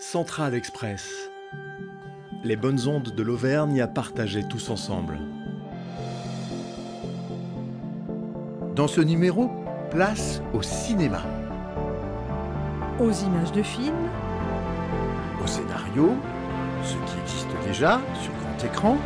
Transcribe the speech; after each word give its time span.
Central 0.00 0.54
Express. 0.54 1.30
Les 2.42 2.56
bonnes 2.56 2.88
ondes 2.88 3.14
de 3.14 3.22
l'Auvergne 3.22 3.82
à 3.82 3.86
partager 3.86 4.42
tous 4.42 4.70
ensemble. 4.70 5.18
Dans 8.74 8.88
ce 8.88 9.02
numéro, 9.02 9.50
place 9.90 10.40
au 10.54 10.62
cinéma. 10.62 11.20
Aux 12.98 13.12
images 13.12 13.52
de 13.52 13.62
films, 13.62 14.08
Au 15.44 15.46
scénario, 15.46 16.14
ce 16.82 16.94
qui 16.94 17.20
existe 17.22 17.48
déjà 17.66 18.00
sur 18.22 18.32
grand 18.32 18.64
écran, 18.64 18.96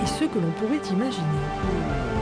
et 0.00 0.06
ceux 0.06 0.28
que 0.28 0.38
l'on 0.38 0.52
pourrait 0.52 0.92
imaginer. 0.92 2.13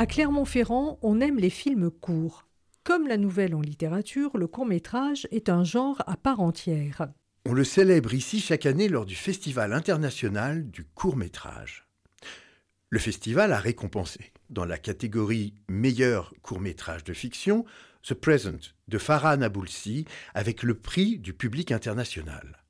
À 0.00 0.06
Clermont-Ferrand, 0.06 1.00
on 1.02 1.20
aime 1.20 1.40
les 1.40 1.50
films 1.50 1.90
courts. 1.90 2.46
Comme 2.84 3.08
la 3.08 3.16
nouvelle 3.16 3.56
en 3.56 3.60
littérature, 3.60 4.38
le 4.38 4.46
court-métrage 4.46 5.26
est 5.32 5.48
un 5.48 5.64
genre 5.64 6.04
à 6.06 6.16
part 6.16 6.38
entière. 6.38 7.08
on 7.44 7.52
le 7.52 7.64
célèbre 7.64 8.14
ici 8.14 8.38
chaque 8.38 8.64
année 8.64 8.88
lors 8.88 9.06
du 9.06 9.16
Festival 9.16 9.72
international 9.72 10.70
du 10.70 10.84
court 10.84 11.16
métrage. 11.16 11.88
Le 12.90 13.00
festival 13.00 13.52
a 13.52 13.58
récompensé, 13.58 14.32
dans 14.50 14.64
la 14.64 14.78
catégorie 14.78 15.54
meilleur 15.68 16.32
court 16.42 16.60
métrage 16.60 17.02
de 17.02 17.12
fiction, 17.12 17.64
The 18.04 18.14
Present 18.14 18.76
de 18.86 18.98
Farhan 18.98 19.42
Aboulsi 19.42 20.04
avec 20.32 20.62
le 20.62 20.74
prix 20.74 21.18
du 21.18 21.32
public 21.32 21.72
international. 21.72 22.62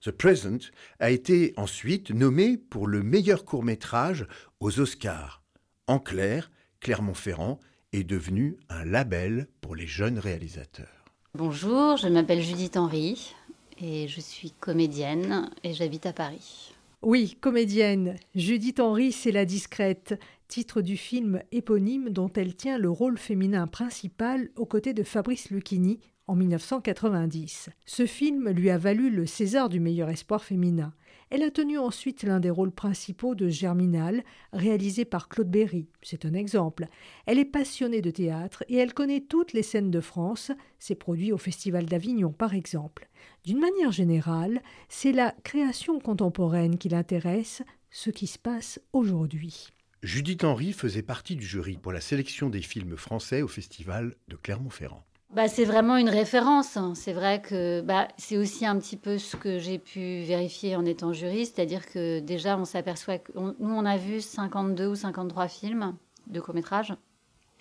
The 0.00 0.10
Present 0.10 0.72
a 0.98 1.12
été 1.12 1.54
ensuite 1.56 2.10
nommé 2.10 2.56
pour 2.56 2.88
le 2.88 3.04
meilleur 3.04 3.44
court 3.44 3.62
métrage 3.62 4.26
aux 4.58 4.80
Oscars. 4.80 5.44
En 5.86 6.00
clair, 6.00 6.50
Clermont-Ferrand 6.82 7.60
est 7.92 8.02
devenu 8.02 8.56
un 8.68 8.84
label 8.84 9.46
pour 9.60 9.76
les 9.76 9.86
jeunes 9.86 10.18
réalisateurs. 10.18 11.04
Bonjour, 11.32 11.96
je 11.96 12.08
m'appelle 12.08 12.42
Judith 12.42 12.76
Henry 12.76 13.36
et 13.80 14.08
je 14.08 14.20
suis 14.20 14.50
comédienne 14.50 15.48
et 15.62 15.74
j'habite 15.74 16.06
à 16.06 16.12
Paris. 16.12 16.74
Oui, 17.00 17.36
comédienne, 17.40 18.16
Judith 18.34 18.80
Henry, 18.80 19.12
c'est 19.12 19.30
la 19.30 19.44
discrète, 19.44 20.20
titre 20.48 20.82
du 20.82 20.96
film 20.96 21.40
éponyme 21.52 22.10
dont 22.10 22.32
elle 22.34 22.56
tient 22.56 22.78
le 22.78 22.90
rôle 22.90 23.16
féminin 23.16 23.68
principal 23.68 24.50
aux 24.56 24.66
côtés 24.66 24.92
de 24.92 25.04
Fabrice 25.04 25.50
Lucchini 25.50 26.00
en 26.26 26.34
1990. 26.34 27.70
Ce 27.86 28.06
film 28.06 28.50
lui 28.50 28.70
a 28.70 28.78
valu 28.78 29.08
le 29.08 29.26
César 29.26 29.68
du 29.68 29.78
meilleur 29.78 30.08
espoir 30.08 30.42
féminin. 30.42 30.92
Elle 31.34 31.44
a 31.44 31.50
tenu 31.50 31.78
ensuite 31.78 32.24
l'un 32.24 32.40
des 32.40 32.50
rôles 32.50 32.72
principaux 32.72 33.34
de 33.34 33.48
Germinal, 33.48 34.22
réalisé 34.52 35.06
par 35.06 35.30
Claude 35.30 35.50
Berry. 35.50 35.88
C'est 36.02 36.26
un 36.26 36.34
exemple. 36.34 36.88
Elle 37.24 37.38
est 37.38 37.46
passionnée 37.46 38.02
de 38.02 38.10
théâtre 38.10 38.64
et 38.68 38.76
elle 38.76 38.92
connaît 38.92 39.22
toutes 39.22 39.54
les 39.54 39.62
scènes 39.62 39.90
de 39.90 40.02
France, 40.02 40.52
ses 40.78 40.94
produits 40.94 41.32
au 41.32 41.38
Festival 41.38 41.86
d'Avignon 41.86 42.32
par 42.32 42.52
exemple. 42.52 43.08
D'une 43.46 43.60
manière 43.60 43.92
générale, 43.92 44.60
c'est 44.90 45.12
la 45.12 45.34
création 45.42 46.00
contemporaine 46.00 46.76
qui 46.76 46.90
l'intéresse, 46.90 47.62
ce 47.90 48.10
qui 48.10 48.26
se 48.26 48.38
passe 48.38 48.78
aujourd'hui. 48.92 49.68
Judith 50.02 50.44
Henry 50.44 50.74
faisait 50.74 51.00
partie 51.00 51.36
du 51.36 51.46
jury 51.46 51.78
pour 51.78 51.92
la 51.92 52.02
sélection 52.02 52.50
des 52.50 52.60
films 52.60 52.98
français 52.98 53.40
au 53.40 53.48
Festival 53.48 54.14
de 54.28 54.36
Clermont-Ferrand. 54.36 55.06
Bah, 55.32 55.48
c'est 55.48 55.64
vraiment 55.64 55.96
une 55.96 56.10
référence. 56.10 56.76
hein. 56.76 56.92
C'est 56.94 57.14
vrai 57.14 57.40
que 57.40 57.80
bah, 57.80 58.08
c'est 58.18 58.36
aussi 58.36 58.66
un 58.66 58.78
petit 58.78 58.98
peu 58.98 59.16
ce 59.16 59.36
que 59.36 59.58
j'ai 59.58 59.78
pu 59.78 60.20
vérifier 60.20 60.76
en 60.76 60.84
étant 60.84 61.14
juriste, 61.14 61.56
c'est-à-dire 61.56 61.86
que 61.86 62.20
déjà 62.20 62.58
on 62.58 62.66
s'aperçoit 62.66 63.16
que 63.18 63.32
nous 63.34 63.54
on 63.74 63.86
a 63.86 63.96
vu 63.96 64.20
52 64.20 64.86
ou 64.88 64.94
53 64.94 65.48
films 65.48 65.94
de 66.26 66.38
court-métrage. 66.38 66.94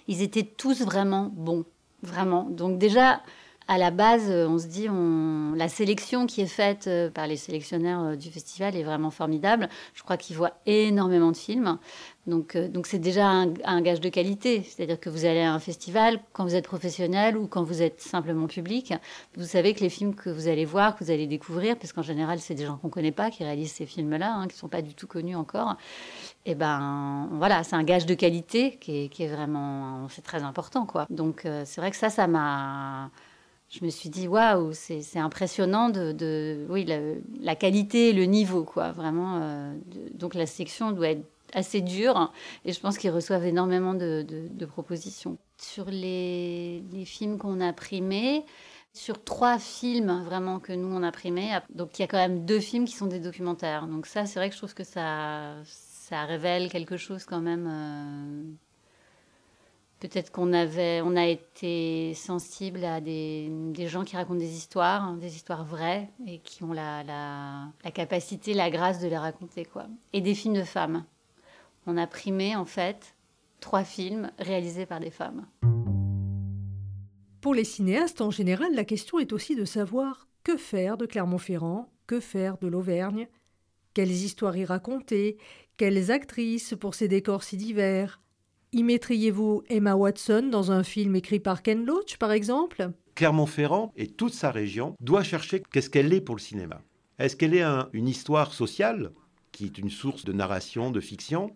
Ils 0.10 0.22
étaient 0.22 0.44
tous 0.44 0.82
vraiment 0.82 1.32
bons, 1.34 1.64
vraiment. 2.04 2.44
Donc 2.50 2.78
déjà 2.78 3.22
à 3.72 3.78
la 3.78 3.90
base, 3.90 4.30
euh, 4.30 4.50
on 4.50 4.60
se 4.60 4.68
dit 4.68 4.90
on 4.90 5.54
la 5.56 5.70
sélection 5.70 6.28
qui 6.28 6.42
est 6.42 6.46
faite 6.46 6.88
euh, 6.88 7.10
par 7.10 7.26
les 7.26 7.38
sélectionneurs 7.38 8.04
euh, 8.04 8.16
du 8.18 8.30
festival 8.30 8.76
est 8.76 8.84
vraiment 8.84 9.12
formidable. 9.12 9.70
Je 9.94 10.04
crois 10.04 10.18
qu'ils 10.18 10.36
voient 10.36 10.52
énormément 10.66 11.32
de 11.32 11.38
films. 11.38 11.78
Donc, 12.28 12.56
c'est 12.86 13.00
déjà 13.00 13.28
un, 13.28 13.82
gage 13.82 14.00
de 14.00 14.10
qualité. 14.10 14.62
C'est-à-dire 14.62 15.00
que 15.00 15.10
vous 15.10 15.26
allez 15.26 15.40
à 15.40 15.54
un 15.54 15.60
festival, 15.60 16.20
quand 16.34 16.44
vous 16.44 16.54
êtes 16.54 16.68
professionnel 16.68 17.36
ou 17.36 17.48
quand 17.48 17.64
vous 17.64 17.82
êtes 17.82 18.00
simplement 18.00 18.46
public, 18.46 18.94
vous 19.38 19.46
savez 19.46 19.74
que 19.74 19.80
les 19.80 19.90
films 19.90 20.14
que 20.14 20.30
vous 20.30 20.48
allez 20.48 20.66
voir, 20.66 20.96
que 20.96 21.04
vous 21.04 21.10
allez 21.10 21.26
découvrir, 21.26 21.78
parce 21.78 21.94
qu'en 21.94 22.04
général, 22.04 22.40
c'est 22.40 22.54
des 22.54 22.66
gens 22.66 22.78
qu'on 22.78 22.88
ne 22.88 22.92
connaît 22.92 23.12
pas 23.12 23.32
qui 23.32 23.44
réalisent 23.44 23.72
ces 23.72 23.88
films-là, 23.88 24.36
hein, 24.36 24.48
qui 24.48 24.56
ne 24.56 24.60
sont 24.60 24.68
pas 24.68 24.84
du 24.84 24.94
tout 24.94 25.08
connus 25.08 25.36
encore. 25.36 25.78
Et 26.46 26.54
ben 26.54 27.28
voilà, 27.32 27.64
c'est 27.64 27.76
un 27.76 27.84
gage 27.84 28.06
de 28.06 28.14
qualité 28.14 28.78
qui 28.80 29.10
est, 29.18 29.28
vraiment, 29.28 30.08
c'est 30.10 30.24
très 30.24 30.44
important, 30.44 30.86
quoi. 30.86 31.08
Donc 31.10 31.48
c'est 31.66 31.82
vrai 31.82 31.90
que 31.90 31.98
ça, 31.98 32.12
ça 32.12 32.28
m'a 32.28 33.10
je 33.72 33.86
me 33.86 33.90
suis 33.90 34.10
dit 34.10 34.28
waouh, 34.28 34.74
c'est 34.74 35.18
impressionnant 35.18 35.90
de, 35.90 36.66
oui 36.70 36.86
la, 37.40 37.56
qualité, 37.56 38.10
et 38.10 38.14
le 38.14 38.26
niveau 38.26 38.64
quoi, 38.64 38.92
vraiment. 38.92 39.40
euh, 39.42 39.74
donc 40.14 40.36
la 40.36 40.46
section 40.46 40.92
doit 40.92 41.12
être 41.12 41.26
assez 41.54 41.82
dure 41.82 42.32
et 42.66 42.74
je 42.74 42.80
pense 42.80 42.98
qu'ils 42.98 43.12
reçoivent 43.12 43.46
énormément 43.46 43.94
de, 43.94 44.26
propositions 44.66 45.38
sur 45.58 45.86
les, 45.86 46.84
films 47.06 47.38
qu'on 47.38 47.62
a 47.62 47.74
primés. 47.74 48.46
Sur 48.94 49.24
trois 49.24 49.58
films 49.58 50.22
vraiment 50.26 50.60
que 50.60 50.74
nous 50.74 50.94
on 50.94 51.02
a 51.02 51.14
primés, 51.14 51.58
donc 51.74 51.98
il 51.98 52.02
y 52.02 52.04
a 52.04 52.08
quand 52.08 52.18
même 52.18 52.46
deux 52.46 52.60
films 52.60 52.84
qui 52.84 52.94
sont 52.94 53.06
des 53.06 53.22
documentaires. 53.22 53.88
Donc 53.88 54.06
ça, 54.06 54.26
c'est 54.26 54.38
vrai 54.38 54.50
que 54.50 54.54
je 54.54 54.60
trouve 54.60 54.74
que 54.74 54.84
ça, 54.84 55.56
ça 55.64 56.26
révèle 56.26 56.70
quelque 56.70 56.98
chose 56.98 57.24
quand 57.24 57.40
même. 57.40 57.70
euh, 57.72 58.71
Peut-être 60.02 60.32
qu'on 60.32 60.52
avait, 60.52 61.00
on 61.02 61.16
a 61.16 61.28
été 61.28 62.16
sensible 62.16 62.84
à 62.84 63.00
des, 63.00 63.52
gens 63.88 64.04
qui 64.04 64.16
racontent 64.16 64.40
des 64.40 64.56
histoires, 64.56 65.04
hein, 65.04 65.18
des 65.18 65.36
histoires 65.36 65.64
vraies, 65.64 66.10
et 66.26 66.40
qui 66.40 66.64
ont 66.64 66.74
la, 66.74 67.04
la, 67.04 67.68
la 67.84 67.92
capacité, 67.92 68.56
la 68.56 68.72
grâce 68.72 69.00
de 69.00 69.08
les 69.08 69.18
raconter, 69.18 69.64
quoi. 69.64 69.86
Et 70.12 70.22
des 70.22 70.34
films 70.34 70.56
de 70.56 70.64
femmes. 70.64 71.06
On 71.86 71.98
a 71.98 72.08
primé, 72.08 72.56
en 72.56 72.66
fait, 72.66 73.16
trois 73.60 73.84
films 73.84 74.32
réalisés 74.40 74.88
par 74.88 75.00
des 75.00 75.12
femmes. 75.12 75.46
Pour 77.40 77.54
les 77.54 77.64
cinéastes, 77.64 78.22
en 78.22 78.32
général, 78.32 78.74
la 78.74 78.86
question 78.86 79.20
est 79.20 79.32
aussi 79.32 79.56
de 79.56 79.66
savoir 79.66 80.28
que 80.44 80.58
faire 80.58 80.98
de 80.98 81.06
Clermont-Ferrand, 81.06 81.90
que 82.08 82.20
faire 82.20 82.58
de 82.58 82.68
l'Auvergne, 82.68 83.28
quelles 83.94 84.10
histoires 84.10 84.58
y 84.58 84.66
raconter, 84.66 85.38
quelles 85.78 86.10
actrices 86.10 86.74
pour 86.80 86.96
ces 86.96 87.08
décors 87.08 87.44
si 87.44 87.56
divers? 87.56 88.20
Y 88.74 88.84
mettriez-vous 88.84 89.64
Emma 89.70 89.96
Watson 89.96 90.48
dans 90.50 90.72
un 90.72 90.84
film 90.84 91.18
écrit 91.18 91.42
par 91.42 91.62
Ken 91.62 91.84
Loach, 91.84 92.16
par 92.18 92.32
exemple? 92.32 92.92
Clermont-Ferrand 93.16 93.92
et 93.98 94.08
toute 94.08 94.34
sa 94.34 94.50
région 94.50 94.96
doit 95.02 95.24
chercher 95.24 95.62
qu'est-ce 95.74 95.90
qu'elle 95.90 96.14
est 96.14 96.22
pour 96.22 96.36
le 96.36 96.40
cinéma. 96.42 96.82
Est-ce 97.20 97.36
qu'elle 97.36 97.54
est 97.54 97.64
un- 97.64 97.90
une 97.92 98.08
histoire 98.08 98.54
sociale, 98.54 99.12
qui 99.52 99.66
est 99.66 99.78
une 99.78 99.90
source 99.90 100.24
de 100.24 100.32
narration, 100.32 100.90
de 100.90 101.02
fiction, 101.02 101.52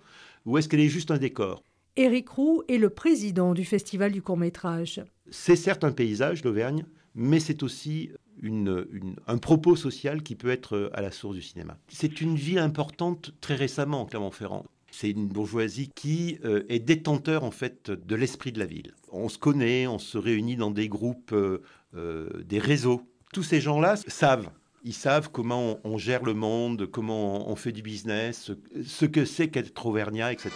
ou 0.45 0.57
est-ce 0.57 0.67
qu'elle 0.67 0.81
est 0.81 0.89
juste 0.89 1.09
un 1.09 1.17
décor? 1.17 1.63
Éric 1.95 2.27
Roux 2.27 2.63
est 2.67 2.77
le 2.77 2.89
président 2.89 3.53
du 3.53 3.63
Festival 3.63 4.11
du 4.11 4.21
court-métrage. 4.21 5.01
C'est 5.31 5.55
certes 5.55 5.85
un 5.85 5.93
paysage, 5.93 6.43
l'Auvergne, 6.43 6.85
mais 7.15 7.39
c'est 7.39 7.63
aussi 7.63 8.09
une- 8.41 8.85
une- 8.91 9.15
un 9.27 9.37
propos 9.37 9.77
social 9.77 10.21
qui 10.21 10.35
peut 10.35 10.49
être 10.49 10.75
euh, 10.75 10.89
à 10.91 11.01
la 11.01 11.11
source 11.11 11.35
du 11.35 11.41
cinéma. 11.41 11.77
C'est 11.87 12.19
une 12.19 12.35
ville 12.35 12.59
importante 12.59 13.33
très 13.39 13.55
récemment, 13.55 14.05
Clermont-Ferrand. 14.05 14.65
C'est 14.97 15.09
une 15.09 15.27
bourgeoisie 15.27 15.91
qui 15.93 16.39
euh, 16.45 16.63
est 16.69 16.79
détenteur 16.79 17.43
en 17.43 17.51
fait 17.51 17.91
de 17.91 18.15
l'esprit 18.15 18.53
de 18.53 18.59
la 18.59 18.65
ville. 18.65 18.93
On 19.11 19.27
se 19.27 19.37
connaît, 19.37 19.87
on 19.87 19.99
se 19.99 20.17
réunit 20.17 20.55
dans 20.55 20.71
des 20.71 20.87
groupes, 20.87 21.33
euh, 21.33 21.61
euh, 21.97 22.29
des 22.45 22.59
réseaux. 22.59 23.01
Tous 23.33 23.43
ces 23.43 23.59
gens-là 23.59 23.97
savent. 24.07 24.49
Ils 24.85 24.93
savent 24.93 25.29
comment 25.31 25.79
on, 25.83 25.95
on 25.95 25.97
gère 25.97 26.23
le 26.23 26.33
monde, 26.33 26.85
comment 26.89 27.45
on, 27.45 27.51
on 27.51 27.55
fait 27.57 27.73
du 27.73 27.81
business, 27.81 28.41
ce, 28.43 28.53
ce 28.85 29.05
que 29.05 29.25
c'est 29.25 29.49
qu'être 29.49 29.85
auvergnat, 29.85 30.31
etc. 30.31 30.51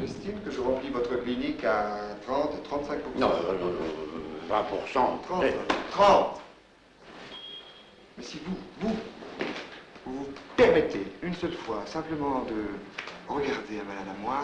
J'estime 0.00 0.40
que 0.44 0.50
je 0.50 0.60
remplis 0.60 0.90
votre 0.90 1.22
clinique 1.22 1.62
à 1.62 2.16
30 2.26 2.50
et 2.54 2.68
35% 3.16 3.20
Non, 3.20 3.28
euh, 3.30 3.52
euh, 3.52 4.50
20%. 4.50 5.22
30 5.22 5.44
Eh, 5.46 5.52
30 5.92 6.40
Mais 8.18 8.24
si 8.24 8.38
vous 8.44 8.56
vous 8.80 8.96
permettez 10.64 11.06
une 11.22 11.34
seule 11.34 11.54
fois 11.54 11.82
simplement 11.86 12.44
de 12.44 12.64
regarder 13.28 13.80
un 13.80 13.84
malade 13.84 14.08
à 14.08 14.20
moi, 14.20 14.40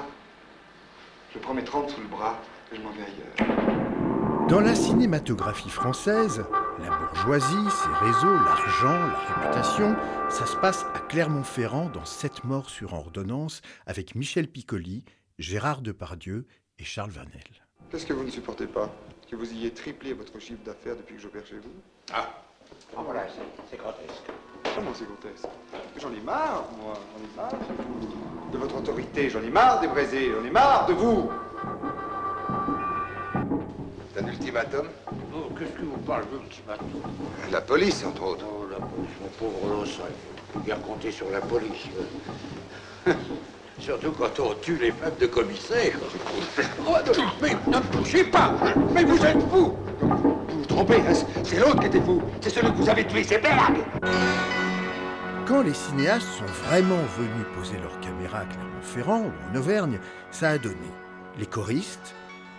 je 1.34 1.38
prends 1.38 1.52
mes 1.54 1.64
30 1.64 1.90
sous 1.90 2.00
le 2.00 2.06
bras 2.08 2.38
et 2.72 2.76
je 2.76 2.80
m'en 2.82 2.90
vais 2.90 3.02
ailleurs. 3.02 4.48
Dans 4.48 4.60
la 4.60 4.74
cinématographie 4.74 5.68
française, 5.68 6.44
la 6.78 6.96
bourgeoisie, 6.96 7.70
ses 7.70 8.04
réseaux, 8.06 8.32
l'argent, 8.32 8.92
la 9.08 9.18
réputation, 9.18 9.96
ça 10.30 10.46
se 10.46 10.56
passe 10.56 10.86
à 10.94 11.00
Clermont-Ferrand 11.00 11.90
dans 11.90 12.04
Sept 12.04 12.44
morts 12.44 12.70
sur 12.70 12.94
ordonnance 12.94 13.60
avec 13.86 14.14
Michel 14.14 14.48
Piccoli, 14.48 15.04
Gérard 15.38 15.82
Depardieu 15.82 16.46
et 16.78 16.84
Charles 16.84 17.10
Vanel. 17.10 17.42
Qu'est-ce 17.90 18.06
que 18.06 18.12
vous 18.14 18.24
ne 18.24 18.30
supportez 18.30 18.66
pas 18.66 18.88
Que 19.30 19.36
vous 19.36 19.50
ayez 19.52 19.70
triplé 19.72 20.12
votre 20.14 20.38
chiffre 20.40 20.62
d'affaires 20.64 20.96
depuis 20.96 21.16
que 21.16 21.20
j'opère 21.22 21.44
chez 21.46 21.56
vous? 21.58 21.74
Ah, 22.12 22.28
Ah, 22.96 23.02
voilà, 23.04 23.26
c'est- 23.28 23.62
c'est 23.70 23.76
grotesque. 23.76 24.24
Comment 24.74 24.90
c'est 24.94 25.04
grotesque? 25.06 25.46
J'en 26.00 26.10
ai 26.10 26.20
marre, 26.20 26.64
moi, 26.82 26.92
j'en 26.94 27.24
ai 27.24 27.36
marre. 27.36 27.60
De 28.52 28.58
votre 28.58 28.76
autorité, 28.76 29.30
j'en 29.30 29.42
ai 29.42 29.48
marre 29.48 29.80
des 29.80 29.88
braisés, 29.88 30.30
j'en 30.30 30.46
ai 30.46 30.50
marre 30.50 30.86
de 30.86 30.92
vous. 30.92 31.30
C'est 34.14 34.22
un 34.22 34.26
ultimatum? 34.28 34.88
Oh, 35.34 35.50
qu'est-ce 35.58 35.70
que 35.72 35.82
vous 35.82 35.96
parlez 36.06 36.26
d'ultimatum 36.26 37.00
La 37.50 37.60
police, 37.62 38.04
entre 38.04 38.22
autres. 38.24 38.44
Oh, 38.46 38.66
la 38.70 38.78
police, 38.78 39.10
mon 39.22 39.28
pauvre 39.38 39.74
Los, 39.74 39.84
il 39.86 40.52
faut 40.52 40.58
bien 40.60 40.76
compter 40.76 41.10
sur 41.10 41.30
la 41.30 41.40
police. 41.40 41.86
Surtout 43.78 44.12
quand 44.12 44.40
on 44.40 44.54
tue 44.60 44.76
les 44.76 44.92
femmes 44.92 45.16
de 45.18 45.26
commissaire. 45.26 45.92
Oh, 46.86 46.94
mais 47.40 47.56
ne 47.66 47.78
bougez 47.96 48.24
pas. 48.24 48.52
Mais 48.94 49.04
vous 49.04 49.24
êtes 49.24 49.40
fou 49.50 49.74
Vous 50.00 50.58
vous 50.58 50.66
trompez, 50.66 50.96
hein, 50.96 51.14
c'est 51.44 51.58
l'autre 51.58 51.80
qui 51.80 51.86
était 51.86 52.00
fou. 52.00 52.20
C'est 52.40 52.50
celui 52.50 52.70
que 52.70 52.76
vous 52.76 52.88
avez 52.88 53.06
tué, 53.06 53.24
c'est 53.24 53.38
Berg 53.38 53.76
Quand 55.46 55.62
les 55.62 55.74
cinéastes 55.74 56.26
sont 56.26 56.46
vraiment 56.46 57.00
venus 57.16 57.46
poser 57.54 57.78
leur 57.78 58.00
caméra 58.00 58.40
à 58.40 58.46
Clermont-Ferrand 58.46 59.26
ou 59.26 59.32
en 59.48 59.54
Auvergne, 59.54 60.00
ça 60.32 60.50
a 60.50 60.58
donné 60.58 60.88
les 61.38 61.46
choristes, 61.46 62.16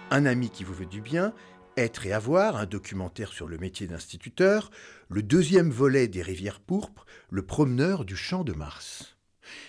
un 0.09 0.25
ami 0.25 0.49
qui 0.49 0.63
vous 0.63 0.73
veut 0.73 0.85
du 0.85 1.01
bien, 1.01 1.33
être 1.75 2.05
et 2.05 2.13
avoir, 2.13 2.55
un 2.55 2.65
documentaire 2.65 3.33
sur 3.33 3.49
le 3.49 3.57
métier 3.57 3.87
d'instituteur, 3.87 4.71
le 5.09 5.21
deuxième 5.21 5.69
volet 5.69 6.07
des 6.07 6.21
Rivières 6.21 6.61
pourpres, 6.61 7.05
le 7.29 7.45
promeneur 7.45 8.05
du 8.05 8.15
champ 8.15 8.45
de 8.45 8.53
Mars. 8.53 9.17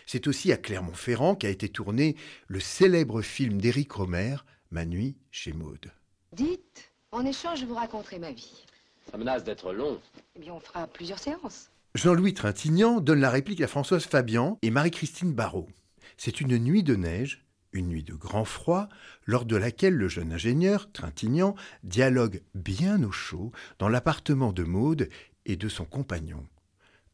C'est 0.06 0.28
aussi 0.28 0.52
à 0.52 0.56
Clermont-Ferrand 0.56 1.34
qu'a 1.34 1.48
été 1.48 1.68
tourné 1.68 2.14
le 2.46 2.60
célèbre 2.60 3.20
film 3.20 3.60
d'Éric 3.60 3.90
Romer, 3.90 4.36
Ma 4.70 4.84
nuit 4.84 5.16
chez 5.32 5.52
Maude. 5.52 5.90
Dites, 6.32 6.92
en 7.10 7.26
échange, 7.26 7.58
je 7.60 7.66
vous 7.66 7.74
raconterai 7.74 8.20
ma 8.20 8.30
vie. 8.30 8.64
Ça 9.10 9.18
menace 9.18 9.42
d'être 9.42 9.72
long. 9.72 10.00
Eh 10.36 10.38
bien, 10.38 10.52
on 10.52 10.60
fera 10.60 10.86
plusieurs 10.86 11.18
séances. 11.18 11.70
Jean-Louis 11.94 12.34
Trintignant 12.34 13.00
donne 13.00 13.20
la 13.20 13.30
réplique 13.30 13.60
à 13.60 13.66
Françoise 13.66 14.04
Fabian 14.04 14.58
et 14.62 14.70
Marie-Christine 14.70 15.32
Barrault. 15.32 15.68
C'est 16.16 16.40
une 16.40 16.58
nuit 16.58 16.82
de 16.82 16.94
neige, 16.94 17.44
une 17.72 17.88
nuit 17.88 18.02
de 18.02 18.14
grand 18.14 18.44
froid, 18.44 18.88
lors 19.26 19.44
de 19.44 19.56
laquelle 19.56 19.94
le 19.94 20.08
jeune 20.08 20.32
ingénieur, 20.32 20.92
Trintignant, 20.92 21.54
dialogue 21.82 22.42
bien 22.54 23.02
au 23.02 23.10
chaud 23.10 23.52
dans 23.78 23.88
l'appartement 23.88 24.52
de 24.52 24.64
Maude 24.64 25.08
et 25.46 25.56
de 25.56 25.68
son 25.68 25.84
compagnon. 25.84 26.46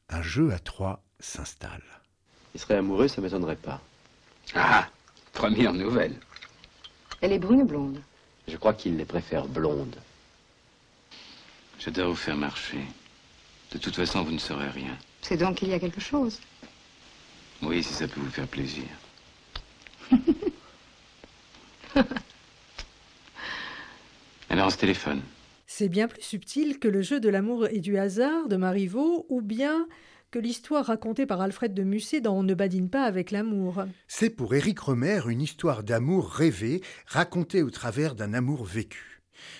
Un 0.09 0.23
jeu 0.23 0.53
à 0.53 0.59
trois 0.59 1.05
s'installe. 1.20 1.82
Il 2.55 2.61
serait 2.61 2.77
amoureux, 2.77 3.09
ça 3.09 3.20
m'étonnerait 3.20 3.56
pas. 3.56 3.81
Ah, 4.55 4.88
première 5.32 5.73
nouvelle. 5.73 6.17
Elle 7.20 7.32
est 7.32 7.38
brune 7.38 7.62
ou 7.62 7.67
blonde 7.67 8.00
Je 8.49 8.56
crois 8.56 8.75
qu'il 8.75 8.97
les 8.97 9.05
préfère 9.05 9.47
blondes. 9.47 9.97
Je 11.79 11.91
dois 11.91 12.06
vous 12.06 12.17
faire 12.17 12.37
marcher. 12.37 12.81
De 13.75 13.79
toute 13.79 13.97
façon, 13.97 14.23
vous 14.23 14.31
ne 14.32 14.38
saurez 14.38 14.71
rien. 14.71 14.97
C'est 15.21 15.37
donc 15.37 15.56
qu'il 15.56 15.69
y 15.69 15.75
a 15.75 15.81
quelque 15.81 16.00
chose. 16.00 16.38
Oui, 17.61 17.82
si 17.82 17.93
ça 17.93 18.06
peut 18.06 18.21
vous 18.21 18.31
faire 18.31 18.47
plaisir. 18.47 18.85
Alors, 24.49 24.69
on 24.69 24.71
se 24.71 24.76
téléphone. 24.76 25.21
C'est 25.67 25.88
bien 25.88 26.06
plus 26.06 26.23
subtil 26.23 26.79
que 26.79 26.87
le 26.87 27.03
jeu 27.03 27.19
de 27.19 27.29
l'amour 27.29 27.67
et 27.67 27.81
du 27.81 27.99
hasard 27.99 28.47
de 28.49 28.55
Marivaux 28.55 29.26
ou 29.29 29.43
bien 29.43 29.88
que 30.31 30.38
l'histoire 30.38 30.87
racontée 30.87 31.27
par 31.27 31.41
Alfred 31.41 31.75
de 31.75 31.82
Musset 31.82 32.20
dans 32.20 32.37
On 32.37 32.44
ne 32.44 32.55
badine 32.55 32.88
pas 32.88 33.03
avec 33.03 33.32
l'amour. 33.32 33.85
C'est 34.06 34.31
pour 34.31 34.55
Éric 34.55 34.79
Romer 34.79 35.20
une 35.29 35.43
histoire 35.43 35.82
d'amour 35.82 36.31
rêvé 36.31 36.81
racontée 37.06 37.62
au 37.62 37.70
travers 37.70 38.15
d'un 38.15 38.35
amour 38.35 38.65
vécu. 38.65 39.14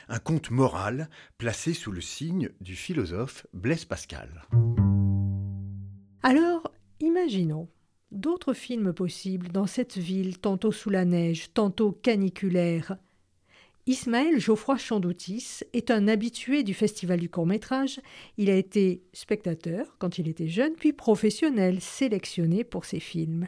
Un 0.09 0.19
conte 0.19 0.51
moral 0.51 1.09
placé 1.39 1.75
sous 1.75 1.93
le 1.93 2.01
signe 2.01 2.51
du 2.61 2.77
philosophe 2.77 3.47
Blaise 3.53 3.85
Pascal. 3.85 4.43
Alors, 6.23 6.73
imaginons 7.01 7.69
d'autres 8.11 8.55
films 8.55 8.93
possibles 8.93 9.49
dans 9.49 9.67
cette 9.67 9.99
ville, 9.99 10.39
tantôt 10.39 10.73
sous 10.73 10.91
la 10.91 11.05
neige, 11.05 11.53
tantôt 11.53 11.93
caniculaire. 11.93 12.97
Ismaël 13.87 14.41
Geoffroy 14.41 14.79
Chandoutis 14.79 15.61
est 15.75 15.91
un 15.91 16.09
habitué 16.09 16.63
du 16.63 16.73
Festival 16.73 17.21
du 17.21 17.29
court-métrage. 17.29 18.01
Il 18.39 18.49
a 18.49 18.57
été 18.57 19.03
spectateur 19.13 19.97
quand 19.99 20.17
il 20.17 20.27
était 20.27 20.49
jeune, 20.49 20.73
puis 20.73 20.95
professionnel, 20.95 21.83
sélectionné 21.83 22.65
pour 22.65 22.87
ses 22.87 23.01
films. 23.01 23.47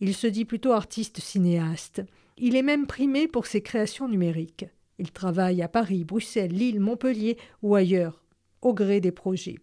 Il 0.00 0.14
se 0.14 0.26
dit 0.26 0.46
plutôt 0.46 0.72
artiste 0.72 1.20
cinéaste. 1.20 2.02
Il 2.38 2.56
est 2.56 2.62
même 2.62 2.86
primé 2.86 3.28
pour 3.28 3.46
ses 3.46 3.60
créations 3.60 4.08
numériques. 4.08 4.66
Il 4.98 5.12
travaille 5.12 5.62
à 5.62 5.68
Paris, 5.68 6.04
Bruxelles, 6.04 6.52
Lille, 6.52 6.80
Montpellier 6.80 7.36
ou 7.62 7.74
ailleurs, 7.74 8.22
au 8.62 8.72
gré 8.72 9.00
des 9.00 9.12
projets. 9.12 9.58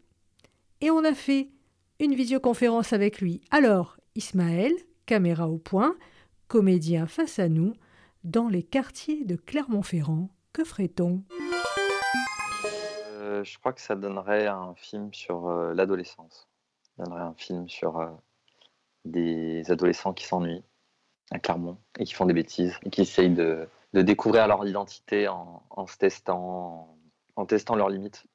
Et 0.82 0.92
on 0.92 1.04
a 1.04 1.14
fait 1.14 1.50
une 2.00 2.14
visioconférence 2.14 2.94
avec 2.94 3.22
lui. 3.22 3.42
Alors, 3.52 3.98
Ismaël, 4.16 4.74
caméra 5.06 5.48
au 5.50 5.58
point, 5.58 5.96
comédien 6.48 7.08
face 7.08 7.40
à 7.40 7.50
nous, 7.50 7.74
dans 8.24 8.48
les 8.48 8.64
quartiers 8.64 9.26
de 9.26 9.36
Clermont-Ferrand, 9.36 10.30
que 10.54 10.64
ferait-on? 10.64 11.24
Euh, 13.16 13.44
je 13.44 13.58
crois 13.58 13.74
que 13.74 13.82
ça 13.82 13.96
donnerait 13.96 14.48
un 14.48 14.76
film 14.76 15.14
sur 15.14 15.48
euh, 15.48 15.74
l'adolescence. 15.74 16.48
Ça 16.96 17.04
donnerait 17.04 17.24
un 17.24 17.34
film 17.34 17.68
sur 17.68 18.00
euh, 18.00 18.10
des 19.06 19.70
adolescents 19.72 20.14
qui 20.14 20.26
s'ennuient 20.26 20.64
à 21.32 21.40
Clermont 21.40 21.78
et 21.98 22.04
qui 22.04 22.14
font 22.14 22.26
des 22.26 22.34
bêtises 22.34 22.78
et 22.84 22.90
qui 22.90 23.02
essayent 23.02 23.34
de, 23.34 23.68
de 23.94 24.02
découvrir 24.02 24.48
leur 24.48 24.66
identité 24.66 25.28
en, 25.28 25.64
en 25.70 25.88
se 25.88 25.98
testant, 25.98 26.40
en, 26.40 26.98
en 27.36 27.46
testant 27.46 27.76
leurs 27.76 27.90
limites. 27.90 28.26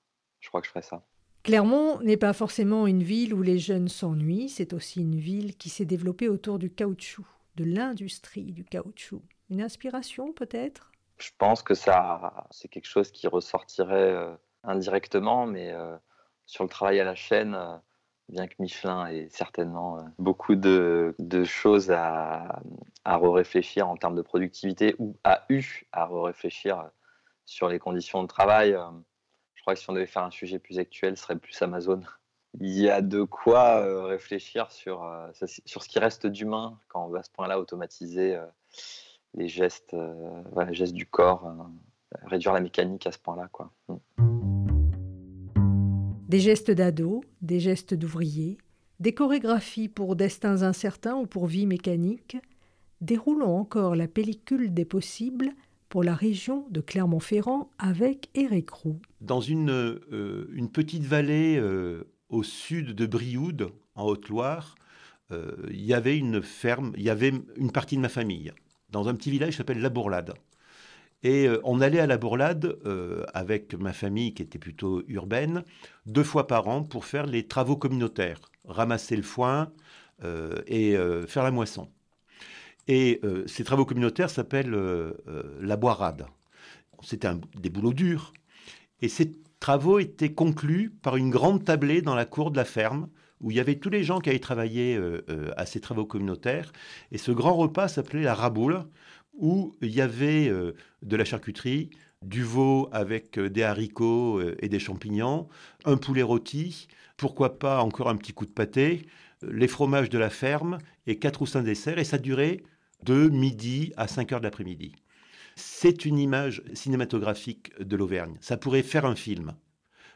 Je 0.40 0.48
crois 0.48 0.60
que 0.60 0.66
je 0.66 0.70
ferais 0.70 0.82
ça. 0.82 1.02
Clermont 1.42 2.00
n'est 2.00 2.16
pas 2.16 2.32
forcément 2.32 2.86
une 2.86 3.02
ville 3.02 3.32
où 3.32 3.42
les 3.42 3.58
jeunes 3.58 3.88
s'ennuient, 3.88 4.48
c'est 4.48 4.72
aussi 4.72 5.00
une 5.00 5.18
ville 5.18 5.56
qui 5.56 5.68
s'est 5.68 5.84
développée 5.84 6.28
autour 6.28 6.58
du 6.58 6.70
caoutchouc, 6.70 7.26
de 7.56 7.64
l'industrie 7.64 8.52
du 8.52 8.64
caoutchouc. 8.64 9.22
Une 9.50 9.62
inspiration 9.62 10.32
peut-être? 10.32 10.92
Je 11.16 11.30
pense 11.38 11.62
que 11.62 11.74
ça, 11.74 12.46
c'est 12.50 12.68
quelque 12.68 12.86
chose 12.86 13.10
qui 13.10 13.26
ressortirait 13.26 14.12
euh, 14.12 14.34
indirectement, 14.62 15.46
mais 15.46 15.72
euh, 15.72 15.96
sur 16.46 16.64
le 16.64 16.70
travail 16.70 17.00
à 17.00 17.04
la 17.04 17.14
chaîne, 17.14 17.54
euh, 17.54 17.76
bien 18.28 18.46
que 18.46 18.54
Michelin 18.58 19.06
ait 19.08 19.28
certainement 19.30 19.98
euh, 19.98 20.02
beaucoup 20.18 20.54
de, 20.54 21.14
choses 21.44 21.90
à, 21.90 22.60
à 23.04 23.18
réfléchir 23.18 23.88
en 23.88 23.96
termes 23.96 24.16
de 24.16 24.22
productivité 24.22 24.94
ou 24.98 25.16
a 25.24 25.44
eu 25.48 25.86
à 25.92 26.06
réfléchir 26.06 26.90
sur 27.44 27.68
les 27.68 27.78
conditions 27.78 28.22
de 28.22 28.28
travail. 28.28 28.74
euh, 28.74 28.84
je 29.54 29.62
crois 29.62 29.74
que 29.74 29.80
si 29.80 29.90
on 29.90 29.92
devait 29.92 30.06
faire 30.06 30.22
un 30.22 30.30
sujet 30.30 30.58
plus 30.58 30.78
actuel, 30.78 31.16
ce 31.16 31.24
serait 31.24 31.36
plus 31.36 31.60
Amazon. 31.62 32.00
Il 32.60 32.78
y 32.78 32.88
a 32.88 33.02
de 33.02 33.22
quoi 33.24 33.80
euh, 33.80 34.04
réfléchir 34.04 34.70
sur, 34.70 35.04
euh, 35.04 35.28
sur 35.66 35.82
ce 35.82 35.88
qui 35.88 35.98
reste 35.98 36.26
d'humain 36.26 36.78
quand 36.88 37.04
on 37.04 37.08
va 37.08 37.20
à 37.20 37.22
ce 37.22 37.30
point-là 37.30 37.58
automatiser 37.58 38.36
euh, 38.36 38.46
les 39.34 39.48
gestes, 39.48 39.94
euh, 39.94 40.42
les 40.66 40.74
gestes 40.74 40.94
du 40.94 41.06
corps, 41.06 41.46
euh, 41.46 42.18
réduire 42.24 42.52
la 42.52 42.60
mécanique 42.60 43.06
à 43.06 43.12
ce 43.12 43.18
point-là. 43.18 43.48
Quoi. 43.52 43.70
Mm. 43.88 43.96
Des 46.28 46.40
gestes 46.40 46.70
d'ado, 46.70 47.22
des 47.48 47.60
gestes 47.60 47.94
d'ouvriers, 47.94 48.58
des 49.00 49.14
chorégraphies 49.14 49.88
pour 49.88 50.14
destins 50.16 50.62
incertains 50.62 51.16
ou 51.16 51.26
pour 51.26 51.46
vie 51.46 51.66
mécanique. 51.66 52.36
Déroulons 53.00 53.56
encore 53.56 53.96
la 53.96 54.06
pellicule 54.06 54.74
des 54.74 54.84
possibles 54.84 55.50
pour 55.88 56.04
la 56.04 56.14
région 56.14 56.66
de 56.70 56.80
Clermont-Ferrand 56.80 57.70
avec 57.78 58.28
Éric 58.34 58.70
Roux. 58.70 59.00
Dans 59.22 59.40
une, 59.40 59.70
euh, 59.70 60.68
petite 60.72 61.04
vallée 61.04 61.56
euh, 61.56 62.04
au 62.28 62.42
sud 62.42 62.94
de 62.94 63.06
Brioude, 63.06 63.70
en 63.94 64.04
Haute-Loire, 64.04 64.74
euh, 65.30 65.56
il 65.70 65.84
y 65.84 65.94
avait 65.94 66.18
une 66.18 66.42
ferme, 66.42 66.92
il 66.96 67.02
y 67.02 67.10
avait 67.10 67.32
une 67.56 67.72
partie 67.72 67.96
de 67.96 68.02
ma 68.02 68.10
famille, 68.10 68.52
dans 68.90 69.08
un 69.08 69.14
petit 69.14 69.30
village 69.30 69.52
qui 69.52 69.56
s'appelle 69.56 69.80
La 69.80 69.88
Bourlade. 69.88 70.34
Et 71.22 71.48
euh, 71.48 71.60
on 71.64 71.80
allait 71.80 71.98
à 71.98 72.06
La 72.06 72.16
Bourlade 72.16 72.78
euh, 72.86 73.24
avec 73.34 73.74
ma 73.74 73.92
famille, 73.92 74.34
qui 74.34 74.42
était 74.42 74.58
plutôt 74.58 75.02
urbaine, 75.08 75.64
deux 76.06 76.22
fois 76.22 76.46
par 76.46 76.68
an 76.68 76.82
pour 76.84 77.04
faire 77.04 77.26
les 77.26 77.46
travaux 77.46 77.76
communautaires, 77.76 78.40
ramasser 78.66 79.16
le 79.16 79.22
foin 79.22 79.72
euh, 80.24 80.60
et 80.66 80.96
faire 81.26 81.42
la 81.42 81.50
moisson. 81.50 81.88
Et 82.90 83.20
ces 83.46 83.64
travaux 83.64 83.84
communautaires 83.84 84.30
s'appellent 84.30 84.74
la 85.60 85.76
boirade. 85.76 86.26
C'était 87.02 87.28
des 87.60 87.68
boulots 87.68 87.92
durs. 87.92 88.32
Et 89.02 89.10
ces 89.10 89.32
travaux 89.60 89.98
étaient 89.98 90.32
conclus 90.32 90.90
par 91.02 91.16
une 91.16 91.28
grande 91.28 91.64
tablée 91.64 92.00
dans 92.00 92.14
la 92.14 92.24
cour 92.24 92.50
de 92.50 92.56
la 92.56 92.64
ferme, 92.64 93.08
où 93.42 93.50
il 93.50 93.58
y 93.58 93.60
avait 93.60 93.74
tous 93.74 93.90
les 93.90 94.04
gens 94.04 94.20
qui 94.20 94.30
avaient 94.30 94.38
travaillé 94.38 94.98
à 95.58 95.66
ces 95.66 95.80
travaux 95.80 96.06
communautaires. 96.06 96.72
Et 97.12 97.18
ce 97.18 97.30
grand 97.30 97.54
repas 97.54 97.88
s'appelait 97.88 98.22
la 98.22 98.34
raboule, 98.34 98.86
où 99.38 99.74
il 99.80 99.94
y 99.94 100.00
avait 100.00 100.48
euh, 100.48 100.72
de 101.02 101.16
la 101.16 101.24
charcuterie, 101.24 101.90
du 102.22 102.42
veau 102.42 102.88
avec 102.92 103.38
euh, 103.38 103.48
des 103.48 103.62
haricots 103.62 104.38
euh, 104.38 104.56
et 104.60 104.68
des 104.68 104.78
champignons, 104.78 105.48
un 105.84 105.96
poulet 105.96 106.22
rôti, 106.22 106.88
pourquoi 107.16 107.58
pas 107.58 107.80
encore 107.80 108.08
un 108.08 108.16
petit 108.16 108.32
coup 108.32 108.46
de 108.46 108.50
pâté, 108.50 109.06
les 109.42 109.68
fromages 109.68 110.10
de 110.10 110.18
la 110.18 110.30
ferme 110.30 110.78
et 111.06 111.18
quatre 111.18 111.42
ou 111.42 111.46
cinq 111.46 111.62
desserts. 111.62 111.98
Et 111.98 112.04
ça 112.04 112.18
durait 112.18 112.62
de 113.04 113.28
midi 113.28 113.92
à 113.96 114.08
5 114.08 114.32
heures 114.32 114.40
de 114.40 114.44
l'après-midi. 114.44 114.92
C'est 115.54 116.04
une 116.04 116.18
image 116.18 116.62
cinématographique 116.74 117.72
de 117.80 117.96
l'Auvergne. 117.96 118.36
Ça 118.40 118.56
pourrait 118.56 118.82
faire 118.82 119.04
un 119.04 119.16
film. 119.16 119.54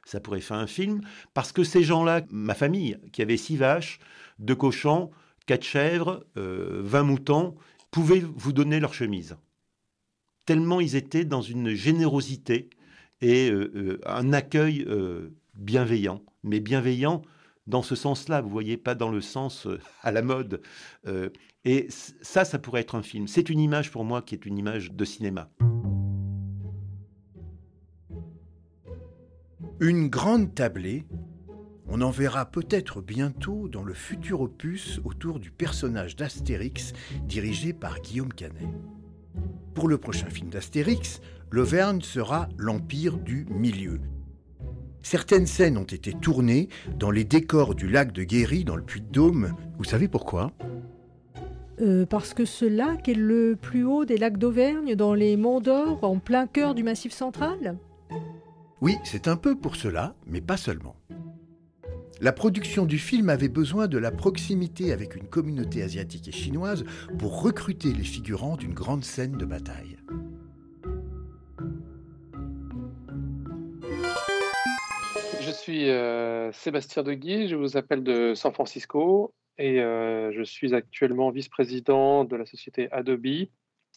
Ça 0.04 0.20
pourrait 0.20 0.40
faire 0.40 0.56
un 0.56 0.66
film 0.66 1.00
parce 1.34 1.52
que 1.52 1.64
ces 1.64 1.82
gens-là, 1.82 2.22
ma 2.30 2.54
famille, 2.54 2.98
qui 3.12 3.22
avait 3.22 3.36
six 3.36 3.56
vaches, 3.56 4.00
deux 4.38 4.56
cochons, 4.56 5.10
quatre 5.46 5.64
chèvres, 5.64 6.24
euh, 6.36 6.80
20 6.84 7.02
moutons, 7.04 7.54
pouvaient 7.92 8.24
vous 8.34 8.52
donner 8.52 8.80
leur 8.80 8.94
chemise. 8.94 9.36
tellement 10.44 10.80
ils 10.80 10.96
étaient 10.96 11.24
dans 11.24 11.42
une 11.42 11.74
générosité 11.74 12.68
et 13.20 13.52
un 14.04 14.32
accueil 14.32 14.84
bienveillant, 15.54 16.24
mais 16.42 16.58
bienveillant 16.58 17.22
dans 17.68 17.82
ce 17.82 17.94
sens-là, 17.94 18.40
vous 18.40 18.48
voyez, 18.48 18.76
pas 18.76 18.96
dans 18.96 19.10
le 19.10 19.20
sens 19.20 19.68
à 20.00 20.10
la 20.10 20.22
mode. 20.22 20.62
et 21.64 21.86
ça, 21.90 22.44
ça 22.44 22.58
pourrait 22.58 22.80
être 22.80 22.96
un 22.96 23.02
film. 23.02 23.28
C'est 23.28 23.48
une 23.50 23.60
image 23.60 23.92
pour 23.92 24.04
moi 24.04 24.22
qui 24.22 24.34
est 24.34 24.46
une 24.46 24.58
image 24.58 24.90
de 24.90 25.04
cinéma. 25.04 25.48
Une 29.78 30.08
grande 30.08 30.54
tablée, 30.54 31.04
on 31.94 32.00
en 32.00 32.10
verra 32.10 32.46
peut-être 32.46 33.02
bientôt 33.02 33.68
dans 33.68 33.84
le 33.84 33.92
futur 33.92 34.40
opus 34.40 34.98
autour 35.04 35.38
du 35.38 35.50
personnage 35.50 36.16
d'Astérix 36.16 36.94
dirigé 37.24 37.74
par 37.74 38.00
Guillaume 38.00 38.32
Canet. 38.32 38.66
Pour 39.74 39.88
le 39.88 39.98
prochain 39.98 40.30
film 40.30 40.48
d'Astérix, 40.48 41.20
l'Auvergne 41.50 42.00
sera 42.00 42.48
l'Empire 42.56 43.18
du 43.18 43.44
Milieu. 43.50 44.00
Certaines 45.02 45.46
scènes 45.46 45.76
ont 45.76 45.84
été 45.84 46.14
tournées 46.14 46.70
dans 46.98 47.10
les 47.10 47.24
décors 47.24 47.74
du 47.74 47.88
lac 47.88 48.12
de 48.12 48.24
Guéry 48.24 48.64
dans 48.64 48.76
le 48.76 48.82
Puy-de-Dôme. 48.82 49.54
Vous 49.76 49.84
savez 49.84 50.08
pourquoi? 50.08 50.50
Euh, 51.82 52.06
parce 52.06 52.32
que 52.32 52.46
ce 52.46 52.64
lac 52.64 53.06
est 53.06 53.14
le 53.14 53.54
plus 53.60 53.84
haut 53.84 54.06
des 54.06 54.16
lacs 54.16 54.38
d'Auvergne, 54.38 54.94
dans 54.94 55.12
les 55.12 55.36
Monts 55.36 55.60
d'Or, 55.60 55.98
en 56.04 56.18
plein 56.18 56.46
cœur 56.46 56.74
du 56.74 56.84
Massif 56.84 57.12
central? 57.12 57.76
Oui, 58.80 58.96
c'est 59.04 59.28
un 59.28 59.36
peu 59.36 59.54
pour 59.56 59.76
cela, 59.76 60.14
mais 60.26 60.40
pas 60.40 60.56
seulement. 60.56 60.96
La 62.22 62.32
production 62.32 62.86
du 62.86 62.98
film 62.98 63.30
avait 63.30 63.48
besoin 63.48 63.88
de 63.88 63.98
la 63.98 64.12
proximité 64.12 64.92
avec 64.92 65.16
une 65.16 65.26
communauté 65.26 65.82
asiatique 65.82 66.28
et 66.28 66.32
chinoise 66.32 66.84
pour 67.18 67.42
recruter 67.42 67.92
les 67.92 68.04
figurants 68.04 68.56
d'une 68.56 68.74
grande 68.74 69.02
scène 69.02 69.32
de 69.32 69.44
bataille. 69.44 69.96
Je 75.40 75.50
suis 75.50 75.90
euh, 75.90 76.52
Sébastien 76.52 77.02
Deguy, 77.02 77.48
je 77.48 77.56
vous 77.56 77.76
appelle 77.76 78.04
de 78.04 78.34
San 78.34 78.52
Francisco 78.52 79.34
et 79.58 79.80
euh, 79.80 80.30
je 80.30 80.44
suis 80.44 80.76
actuellement 80.76 81.30
vice-président 81.30 82.22
de 82.22 82.36
la 82.36 82.46
société 82.46 82.86
Adobe 82.92 83.48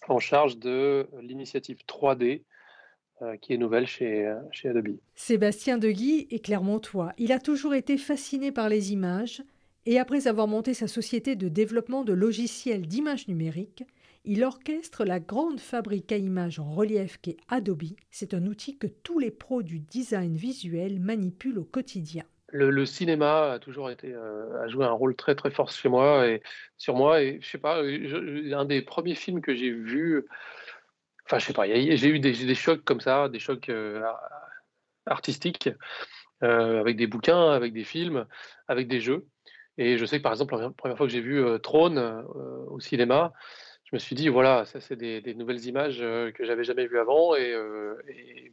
en 0.07 0.17
charge 0.17 0.57
de 0.57 1.07
l'initiative 1.21 1.77
3D 1.87 2.41
euh, 3.21 3.37
qui 3.37 3.53
est 3.53 3.57
nouvelle 3.57 3.87
chez, 3.87 4.27
euh, 4.27 4.35
chez 4.51 4.69
Adobe. 4.69 4.97
Sébastien 5.15 5.77
Deguy 5.77 6.27
est 6.31 6.43
clermontois. 6.43 7.13
Il 7.17 7.31
a 7.31 7.39
toujours 7.39 7.73
été 7.73 7.97
fasciné 7.97 8.51
par 8.51 8.67
les 8.67 8.91
images 8.91 9.41
et 9.85 9.99
après 9.99 10.27
avoir 10.27 10.47
monté 10.47 10.73
sa 10.73 10.87
société 10.87 11.35
de 11.35 11.47
développement 11.47 12.03
de 12.03 12.11
logiciels 12.11 12.87
d'image 12.87 13.27
numérique, 13.27 13.83
il 14.25 14.43
orchestre 14.43 15.05
la 15.05 15.19
grande 15.19 15.59
fabrique 15.59 16.11
à 16.11 16.17
images 16.17 16.59
en 16.59 16.71
relief 16.71 17.17
qu'est 17.21 17.37
Adobe. 17.47 17.83
C'est 18.09 18.33
un 18.33 18.47
outil 18.47 18.77
que 18.77 18.87
tous 18.87 19.19
les 19.19 19.31
pros 19.31 19.61
du 19.61 19.79
design 19.79 20.35
visuel 20.35 20.99
manipulent 20.99 21.59
au 21.59 21.63
quotidien. 21.63 22.23
Le, 22.49 22.85
cinéma 22.85 23.53
a 23.53 23.59
toujours 23.59 23.89
été 23.89 24.13
euh, 24.13 24.61
a 24.61 24.67
joué 24.67 24.85
un 24.85 24.91
rôle 24.91 25.15
très 25.15 25.35
très 25.35 25.51
fort 25.51 25.69
chez 25.71 25.89
moi 25.89 26.27
et 26.27 26.41
sur 26.77 26.95
moi 26.95 27.21
et 27.21 27.39
je 27.41 27.49
sais 27.49 27.57
pas 27.57 27.81
un 27.81 28.65
des 28.65 28.81
premiers 28.81 29.15
films 29.15 29.41
que 29.41 29.53
j'ai 29.53 29.71
vu 29.71 30.25
Enfin, 31.25 31.39
je 31.39 31.45
sais 31.45 31.53
pas, 31.53 31.65
j'ai 31.67 32.07
eu 32.07 32.19
des, 32.19 32.55
chocs 32.55 32.83
comme 32.83 33.01
ça, 33.01 33.29
des 33.29 33.39
chocs 33.39 33.69
euh, 33.69 34.03
artistiques, 35.07 35.69
euh, 36.43 36.79
avec 36.79 36.97
des 36.97 37.07
bouquins, 37.07 37.51
avec 37.51 37.73
des 37.73 37.83
films, 37.83 38.27
avec 38.67 38.87
des 38.87 38.99
jeux. 38.99 39.25
Et 39.77 39.97
je 39.97 40.05
sais 40.05 40.19
que 40.19 40.23
par 40.23 40.33
exemple, 40.33 40.55
la 40.55 40.69
première 40.69 40.97
fois 40.97 41.07
que 41.07 41.11
j'ai 41.11 41.21
vu 41.21 41.43
euh, 41.43 41.57
Trône 41.57 41.97
au 42.67 42.79
cinéma, 42.79 43.33
je 43.85 43.95
me 43.95 43.99
suis 43.99 44.15
dit, 44.15 44.29
voilà, 44.29 44.65
ça 44.65 44.79
c'est 44.79 44.95
des, 44.95 45.33
nouvelles 45.33 45.65
images 45.65 45.99
que 45.99 46.45
j'avais 46.45 46.63
jamais 46.63 46.85
vues 46.85 46.99
avant 46.99 47.35
et, 47.35 47.51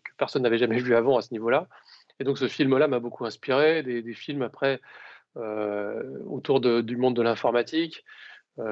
que 0.05 0.11
personne 0.17 0.43
n'avait 0.43 0.59
jamais 0.59 0.81
vues 0.81 0.95
avant 0.95 1.19
à 1.19 1.23
ce 1.23 1.33
niveau-là. 1.33 1.69
Et 2.21 2.25
donc 2.25 2.39
ce 2.39 2.49
film-là 2.49 2.89
m'a 2.89 3.01
beaucoup 3.01 3.27
inspiré, 3.27 3.83
des, 3.83 4.15
films 4.15 4.43
après 4.43 4.81
autour 5.37 6.61
du 6.61 6.97
monde 6.97 7.17
de 7.17 7.23
l'informatique, 7.23 8.05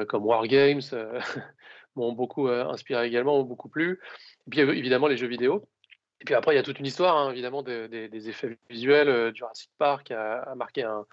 comme 0.08 0.24
War 0.24 0.46
Games. 0.46 0.82
M'ont 2.00 2.12
beaucoup 2.12 2.48
euh, 2.48 2.64
inspiré 2.66 3.06
également, 3.06 3.38
m'ont 3.38 3.44
beaucoup 3.44 3.68
plu. 3.68 4.00
Et 4.46 4.50
puis 4.50 4.60
évidemment 4.60 5.06
les 5.06 5.16
jeux 5.16 5.28
vidéo. 5.28 5.68
Et 6.20 6.24
puis 6.24 6.34
après, 6.34 6.52
il 6.52 6.56
y 6.56 6.60
a 6.60 6.62
toute 6.62 6.78
une 6.78 6.86
histoire, 6.86 7.16
hein, 7.16 7.30
évidemment, 7.30 7.62
des, 7.62 8.28
effets 8.28 8.58
visuels. 8.68 9.08
Euh, 9.08 9.32
Jurassic 9.34 9.70
Park 9.78 10.10
a, 10.10 10.54
marqué 10.54 10.82
un, 10.82 11.06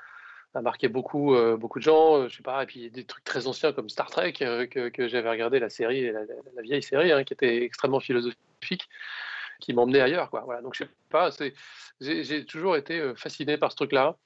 a 0.54 0.62
marqué 0.62 0.90
beaucoup, 0.90 1.34
euh, 1.34 1.56
beaucoup 1.56 1.80
de 1.80 1.84
gens, 1.84 2.28
je 2.28 2.36
sais 2.36 2.44
pas, 2.44 2.64
et 2.64 2.66
puis 2.66 2.92
des 2.92 3.06
trucs 3.06 3.24
très 3.24 3.48
anciens 3.48 3.72
comme 3.72 3.88
Star 3.90 4.10
Trek, 4.10 4.34
que, 4.34 4.90
que 4.90 5.08
j'avais 5.08 5.30
regardé 5.30 5.60
la 5.60 5.70
série, 5.70 6.12
la, 6.12 6.62
vieille 6.62 6.84
série, 6.84 7.12
hein, 7.14 7.24
qui 7.24 7.34
était 7.34 7.64
extrêmement 7.64 8.02
philosophique, 8.02 8.90
qui 9.62 9.74
m'emmenait 9.74 10.02
ailleurs, 10.02 10.30
quoi. 10.30 10.42
Voilà, 10.42 10.62
donc 10.62 10.74
je 10.74 10.84
sais 10.84 10.90
pas, 11.10 11.30
j'ai 12.02 12.46
toujours 12.46 12.76
été 12.76 13.14
fasciné 13.16 13.58
par 13.58 13.72
ce 13.72 13.78
truc-là. 13.78 14.18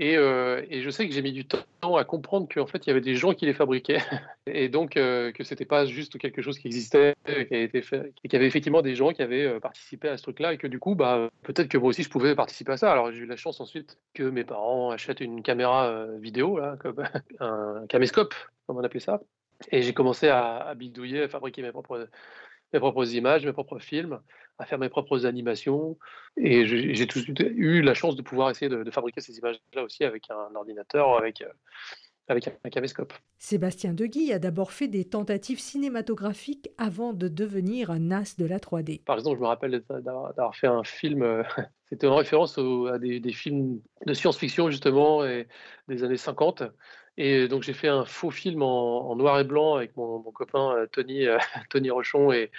Euh, 0.00 0.64
et, 0.70 0.80
je 0.80 0.88
sais 0.90 1.06
que 1.06 1.12
j'ai 1.12 1.20
mis 1.20 1.32
du 1.32 1.44
temps 1.46 1.96
à 1.96 2.04
comprendre 2.04 2.48
qu'en 2.52 2.66
fait, 2.66 2.86
il 2.86 2.88
y 2.88 2.90
avait 2.90 3.02
des 3.02 3.14
gens 3.14 3.34
qui 3.34 3.44
les 3.44 3.52
fabriquaient. 3.52 4.00
Et 4.46 4.68
donc, 4.68 4.96
euh, 4.96 5.32
que 5.32 5.44
c'était 5.44 5.66
pas 5.66 5.84
juste 5.84 6.18
quelque 6.18 6.40
chose 6.40 6.58
qui 6.58 6.66
existait, 6.66 7.14
qui 7.26 7.32
avait 7.32 7.64
été 7.64 7.82
fait, 7.82 8.12
et 8.24 8.28
qu'il 8.28 8.32
y 8.32 8.36
avait 8.36 8.46
effectivement 8.46 8.82
des 8.82 8.94
gens 8.94 9.12
qui 9.12 9.22
avaient 9.22 9.44
euh, 9.44 9.60
participé 9.60 10.08
à 10.08 10.16
ce 10.16 10.22
truc-là. 10.22 10.54
Et 10.54 10.58
que 10.58 10.66
du 10.66 10.78
coup, 10.78 10.94
bah, 10.94 11.28
peut-être 11.42 11.68
que 11.68 11.78
moi 11.78 11.90
aussi, 11.90 12.02
je 12.02 12.10
pouvais 12.10 12.34
participer 12.34 12.72
à 12.72 12.76
ça. 12.78 12.90
Alors, 12.90 13.12
j'ai 13.12 13.20
eu 13.20 13.26
la 13.26 13.36
chance 13.36 13.60
ensuite 13.60 13.98
que 14.14 14.22
mes 14.22 14.44
parents 14.44 14.90
achètent 14.90 15.20
une 15.20 15.42
caméra 15.42 16.06
vidéo, 16.18 16.58
là, 16.58 16.76
un 17.40 17.86
caméscope, 17.88 18.34
comme 18.66 18.78
on 18.78 18.84
appelait 18.84 19.00
ça. 19.00 19.20
Et 19.70 19.82
j'ai 19.82 19.94
commencé 19.94 20.28
à, 20.28 20.56
à, 20.56 20.74
bidouiller, 20.74 21.22
à 21.24 21.28
fabriquer 21.28 21.62
mes 21.62 21.70
propres 21.70 22.08
mes 22.72 22.80
propres 22.80 23.14
images, 23.14 23.44
mes 23.44 23.52
propres 23.52 23.78
films, 23.78 24.20
à 24.58 24.66
faire 24.66 24.78
mes 24.78 24.88
propres 24.88 25.26
animations. 25.26 25.98
Et 26.36 26.66
j'ai 26.66 27.06
tout 27.06 27.20
eu 27.40 27.82
la 27.82 27.94
chance 27.94 28.16
de 28.16 28.22
pouvoir 28.22 28.50
essayer 28.50 28.68
de, 28.68 28.90
fabriquer 28.90 29.20
ces 29.20 29.38
images-là 29.38 29.82
aussi 29.82 30.04
avec 30.04 30.30
un 30.30 30.54
ordinateur, 30.54 31.16
avec, 31.16 31.42
euh, 31.42 31.48
avec 32.28 32.48
un 32.64 32.70
caméscope. 32.70 33.12
Sébastien 33.38 33.92
Deguy 33.92 34.32
a 34.32 34.38
d'abord 34.38 34.72
fait 34.72 34.88
des 34.88 35.04
tentatives 35.04 35.58
cinématographiques 35.58 36.70
avant 36.78 37.12
de 37.12 37.28
devenir 37.28 37.90
un 37.90 38.10
as 38.10 38.36
de 38.38 38.46
la 38.46 38.58
3D. 38.58 39.02
Par 39.04 39.16
exemple, 39.16 39.36
je 39.36 39.42
me 39.42 39.48
rappelle 39.48 39.82
d'avoir 39.88 40.54
fait 40.54 40.68
un 40.68 40.84
film, 40.84 41.22
euh, 41.22 41.42
c'était 41.88 42.06
en 42.06 42.16
référence 42.16 42.58
à 42.58 42.98
des, 42.98 43.20
des, 43.20 43.32
films 43.32 43.80
de 44.06 44.14
science-fiction 44.14 44.70
justement 44.70 45.24
et 45.26 45.46
des 45.88 46.04
années 46.04 46.16
50. 46.16 46.62
Et 47.18 47.46
donc 47.48 47.62
j'ai 47.62 47.74
fait 47.74 47.88
un 47.88 48.04
faux 48.04 48.30
film 48.30 48.62
en, 48.62 49.14
noir 49.16 49.38
et 49.38 49.44
blanc 49.44 49.74
avec 49.74 49.96
mon, 49.96 50.20
copain 50.22 50.76
euh, 50.76 50.86
Tony, 50.86 51.26
euh, 51.26 51.38
Tony 51.70 51.90
Rochon 51.90 52.32
et, 52.32 52.50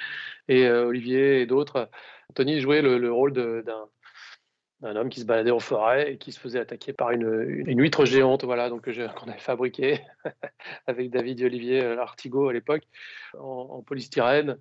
euh, 0.50 0.86
Olivier 0.86 1.41
et 1.41 1.45
d'autres. 1.45 1.89
Tony 2.36 2.60
jouait 2.62 2.81
le, 2.81 3.12
rôle 3.12 3.33
d'un 3.33 3.88
un 4.86 4.98
homme 4.98 5.07
qui 5.07 5.22
se 5.22 5.25
baladait 5.25 5.51
en 5.51 5.60
forêt 5.60 6.12
et 6.12 6.17
qui 6.17 6.33
se 6.33 6.39
faisait 6.41 6.60
attaquer 6.60 6.91
par 6.91 7.12
une, 7.12 7.63
huître 7.79 8.03
géante, 8.03 8.43
voilà, 8.43 8.69
donc 8.69 8.83
qu'on 9.15 9.29
avait 9.29 9.39
fabriqué 9.39 10.01
avec 10.88 11.10
David 11.10 11.39
et 11.39 11.45
Olivier 11.45 11.81
Artigot 11.86 12.50
à 12.50 12.53
l'époque 12.53 12.83
en, 13.39 13.67
en, 13.72 13.81
polystyrène, 13.81 14.57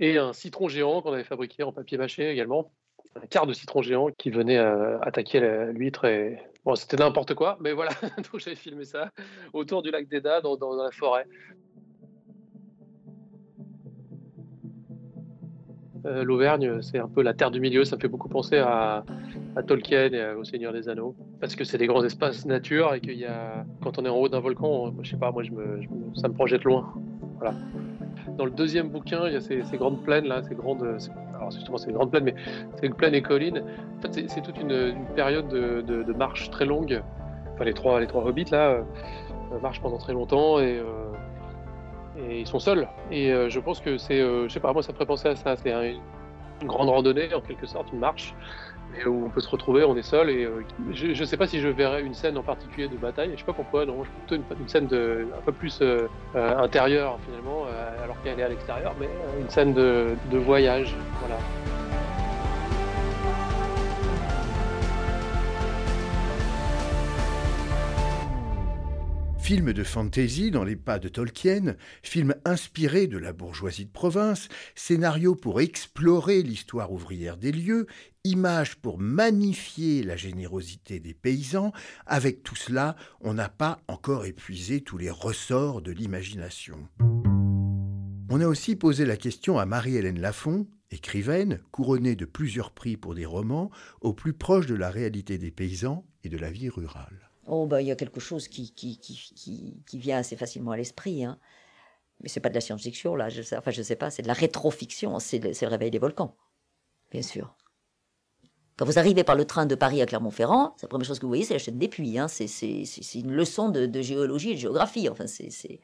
et 0.00 0.18
un 0.18 0.32
citron 0.32 0.66
géant 0.66 1.02
qu'on 1.02 1.12
avait 1.12 1.22
fabriqué 1.22 1.62
en 1.62 1.72
papier 1.72 1.98
mâché 1.98 2.28
également 2.30 2.72
un 3.16 3.26
quart 3.26 3.46
de 3.46 3.52
citron 3.52 3.82
géant 3.82 4.08
qui 4.16 4.30
venait 4.30 4.58
euh, 4.58 4.98
attaquer 5.00 5.40
l'huître. 5.72 6.04
Et... 6.04 6.38
Bon, 6.64 6.74
c'était 6.74 6.96
n'importe 6.96 7.34
quoi, 7.34 7.56
mais 7.60 7.72
voilà, 7.72 7.92
donc 8.16 8.38
j'avais 8.38 8.56
filmé 8.56 8.84
ça 8.84 9.10
autour 9.52 9.82
du 9.82 9.90
lac 9.90 10.08
d'Eda, 10.08 10.40
dans, 10.40 10.74
la 10.74 10.90
forêt. 10.90 11.26
Euh, 16.06 16.24
L'Auvergne, 16.24 16.80
c'est 16.82 16.98
un 16.98 17.08
peu 17.08 17.22
la 17.22 17.34
terre 17.34 17.50
du 17.50 17.60
milieu, 17.60 17.84
ça 17.84 17.96
me 17.96 18.00
fait 18.00 18.08
beaucoup 18.08 18.28
penser 18.28 18.58
à, 18.58 19.04
à 19.56 19.62
Tolkien 19.62 20.12
et 20.12 20.34
au 20.34 20.44
Seigneur 20.44 20.72
des 20.72 20.88
Anneaux, 20.88 21.14
parce 21.40 21.54
que 21.54 21.64
c'est 21.64 21.78
des 21.78 21.86
grands 21.86 22.04
espaces 22.04 22.46
nature 22.46 22.94
et 22.94 23.00
qu'il 23.00 23.18
y 23.18 23.26
a, 23.26 23.64
quand 23.82 23.98
on 23.98 24.04
est 24.04 24.08
en 24.08 24.16
haut 24.16 24.28
d'un 24.28 24.40
volcan, 24.40 24.94
je 25.02 25.10
sais 25.10 25.16
pas, 25.16 25.30
moi 25.30 25.42
je 25.42 25.50
me, 25.50 25.80
ça 26.14 26.28
me 26.28 26.34
projette 26.34 26.64
loin. 26.64 26.92
Voilà. 27.38 27.54
Dans 28.36 28.44
le 28.44 28.50
deuxième 28.50 28.88
bouquin, 28.88 29.26
il 29.26 29.32
y 29.32 29.36
a 29.36 29.40
ces, 29.40 29.62
grandes 29.76 30.02
plaines 30.04 30.26
là, 30.26 30.42
ces 30.42 30.54
grandes, 30.54 30.98
alors 31.40 31.50
justement 31.50 31.78
c'est 31.78 31.88
une 31.88 31.96
grande 31.96 32.10
plaine, 32.10 32.24
mais 32.24 32.34
c'est 32.76 32.86
une 32.86 32.94
plaine 32.94 33.14
et 33.14 33.22
collines. 33.22 33.64
En 33.98 34.02
fait, 34.02 34.28
c'est 34.28 34.42
toute 34.42 34.58
une, 34.60 34.94
période 35.16 35.48
de, 35.48 36.12
marche 36.12 36.50
très 36.50 36.66
longue. 36.66 37.02
Enfin, 37.54 37.64
les 37.64 37.74
trois, 37.74 38.00
les 38.00 38.06
trois 38.06 38.24
hobbits 38.24 38.50
là 38.50 38.70
euh, 38.70 38.82
marchent 39.62 39.80
pendant 39.80 39.98
très 39.98 40.12
longtemps 40.12 40.60
et, 40.60 40.78
euh, 40.78 42.30
ils 42.30 42.46
sont 42.46 42.58
seuls. 42.58 42.88
Et 43.10 43.32
euh, 43.32 43.48
je 43.48 43.58
pense 43.58 43.80
que 43.80 43.96
c'est, 43.96 44.20
je 44.20 44.48
sais 44.48 44.60
pas, 44.60 44.72
moi 44.72 44.82
ça 44.82 44.92
me 44.92 44.94
ferait 44.94 45.06
penser 45.06 45.28
à 45.28 45.36
ça. 45.36 45.56
C'est 45.56 45.72
une 45.72 46.68
grande 46.68 46.90
randonnée 46.90 47.32
en 47.34 47.40
quelque 47.40 47.66
sorte, 47.66 47.90
une 47.92 48.00
marche 48.00 48.34
où 49.06 49.26
on 49.26 49.30
peut 49.30 49.40
se 49.40 49.48
retrouver, 49.48 49.84
on 49.84 49.96
est 49.96 50.02
seul. 50.02 50.30
Et 50.30 50.44
euh, 50.44 50.64
je 50.92 51.08
ne 51.08 51.24
sais 51.24 51.36
pas 51.36 51.46
si 51.46 51.60
je 51.60 51.68
verrais 51.68 52.02
une 52.02 52.14
scène 52.14 52.36
en 52.38 52.42
particulier 52.42 52.88
de 52.88 52.96
bataille. 52.96 53.30
Je 53.32 53.38
sais 53.38 53.44
pas 53.44 53.52
pourquoi. 53.52 53.86
Non, 53.86 54.04
je 54.04 54.10
plutôt 54.26 54.44
une, 54.58 54.68
scène 54.68 54.86
un 54.86 55.40
peu 55.44 55.52
plus 55.52 55.80
euh, 55.80 56.08
euh, 56.34 56.58
intérieure 56.58 57.18
finalement, 57.24 57.66
alors 58.02 58.20
qu'elle 58.22 58.38
est 58.38 58.42
à 58.42 58.48
l'extérieur, 58.48 58.94
mais 59.00 59.08
une 59.40 59.50
scène 59.50 59.72
de, 59.72 60.16
de 60.30 60.38
voyage. 60.38 60.94
Voilà. 61.20 61.36
Film 69.50 69.72
de 69.72 69.82
fantasy 69.82 70.52
dans 70.52 70.62
les 70.62 70.76
pas 70.76 71.00
de 71.00 71.08
Tolkien, 71.08 71.74
film 72.04 72.36
inspiré 72.44 73.08
de 73.08 73.18
la 73.18 73.32
bourgeoisie 73.32 73.86
de 73.86 73.90
province, 73.90 74.46
scénario 74.76 75.34
pour 75.34 75.60
explorer 75.60 76.44
l'histoire 76.44 76.92
ouvrière 76.92 77.36
des 77.36 77.50
lieux, 77.50 77.88
image 78.22 78.76
pour 78.76 79.00
magnifier 79.00 80.04
la 80.04 80.14
générosité 80.14 81.00
des 81.00 81.14
paysans, 81.14 81.72
avec 82.06 82.44
tout 82.44 82.54
cela, 82.54 82.94
on 83.22 83.34
n'a 83.34 83.48
pas 83.48 83.80
encore 83.88 84.24
épuisé 84.24 84.82
tous 84.82 84.98
les 84.98 85.10
ressorts 85.10 85.82
de 85.82 85.90
l'imagination. 85.90 86.88
On 88.28 88.40
a 88.40 88.46
aussi 88.46 88.76
posé 88.76 89.04
la 89.04 89.16
question 89.16 89.58
à 89.58 89.66
Marie-Hélène 89.66 90.20
Lafont, 90.20 90.68
écrivaine, 90.92 91.58
couronnée 91.72 92.14
de 92.14 92.24
plusieurs 92.24 92.70
prix 92.70 92.96
pour 92.96 93.16
des 93.16 93.26
romans, 93.26 93.72
au 94.00 94.12
plus 94.12 94.32
proche 94.32 94.66
de 94.66 94.76
la 94.76 94.90
réalité 94.90 95.38
des 95.38 95.50
paysans 95.50 96.06
et 96.22 96.28
de 96.28 96.38
la 96.38 96.52
vie 96.52 96.68
rurale. 96.68 97.29
Oh, 97.52 97.66
bah, 97.66 97.82
il 97.82 97.88
y 97.88 97.90
a 97.90 97.96
quelque 97.96 98.20
chose 98.20 98.46
qui, 98.46 98.72
qui, 98.72 98.98
qui, 98.98 99.82
qui, 99.84 99.98
vient 99.98 100.18
assez 100.18 100.36
facilement 100.36 100.70
à 100.70 100.76
l'esprit. 100.76 101.24
Hein. 101.24 101.36
Mais 102.20 102.28
c'est 102.28 102.38
pas 102.38 102.48
de 102.48 102.54
la 102.54 102.60
science-fiction, 102.60 103.16
là. 103.16 103.28
Enfin, 103.54 103.72
je 103.72 103.82
sais 103.82 103.96
pas, 103.96 104.08
c'est 104.08 104.22
de 104.22 104.28
la 104.28 104.34
rétrofiction. 104.34 105.18
C'est 105.18 105.40
le, 105.40 105.50
le 105.50 105.66
réveil 105.66 105.90
des 105.90 105.98
volcans, 105.98 106.36
bien 107.10 107.22
sûr. 107.22 107.56
Quand 108.76 108.84
vous 108.86 109.00
arrivez 109.00 109.24
par 109.24 109.34
le 109.34 109.44
train 109.44 109.66
de 109.66 109.74
Paris 109.74 110.00
à 110.00 110.06
Clermont-Ferrand, 110.06 110.76
la 110.80 110.88
première 110.88 111.06
chose 111.06 111.18
que 111.18 111.26
vous 111.26 111.30
voyez, 111.30 111.44
c'est 111.44 111.54
la 111.54 111.58
chaîne 111.58 111.76
des 111.76 111.88
puits. 111.88 112.18
Hein. 112.18 112.28
C'est 112.28 112.46
une 113.14 113.32
leçon 113.32 113.68
de, 113.68 114.00
géologie 114.00 114.52
et 114.52 114.54
de 114.54 114.60
géographie. 114.60 115.08
Enfin, 115.08 115.26
c'est 115.26 115.80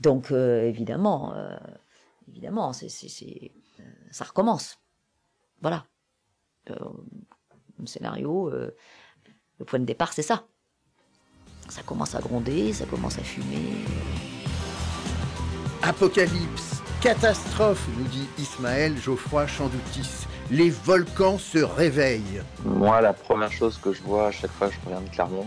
donc 0.00 0.32
euh, 0.32 0.64
évidemment, 0.64 1.32
euh, 1.36 1.56
évidemment, 2.28 2.72
c'est 2.72 2.86
euh, 2.86 3.84
ça 4.10 4.24
recommence. 4.24 4.80
Voilà. 5.60 5.86
un 6.68 7.86
scénario, 7.86 8.50
le 8.50 9.64
point 9.64 9.78
de 9.78 9.84
départ, 9.84 10.12
c'est 10.12 10.22
ça. 10.22 10.48
Ça 11.72 11.80
commence 11.82 12.14
à 12.14 12.18
gronder, 12.20 12.74
ça 12.74 12.84
commence 12.84 13.18
à 13.18 13.22
fumer. 13.22 13.86
Apocalypse, 15.82 16.82
catastrophe, 17.00 17.88
nous 17.96 18.04
dit 18.08 18.28
Ismaël 18.36 18.94
Geoffroy 18.98 19.46
Chandoutis. 19.46 20.26
Les 20.50 20.68
volcans 20.68 21.38
se 21.38 21.60
réveillent. 21.60 22.42
Moi, 22.62 23.00
la 23.00 23.14
première 23.14 23.50
chose 23.50 23.78
que 23.82 23.94
je 23.94 24.02
vois 24.02 24.26
à 24.26 24.30
chaque 24.30 24.50
fois 24.50 24.68
que 24.68 24.74
je 24.74 24.80
reviens 24.84 25.00
de 25.00 25.08
Clermont, 25.08 25.46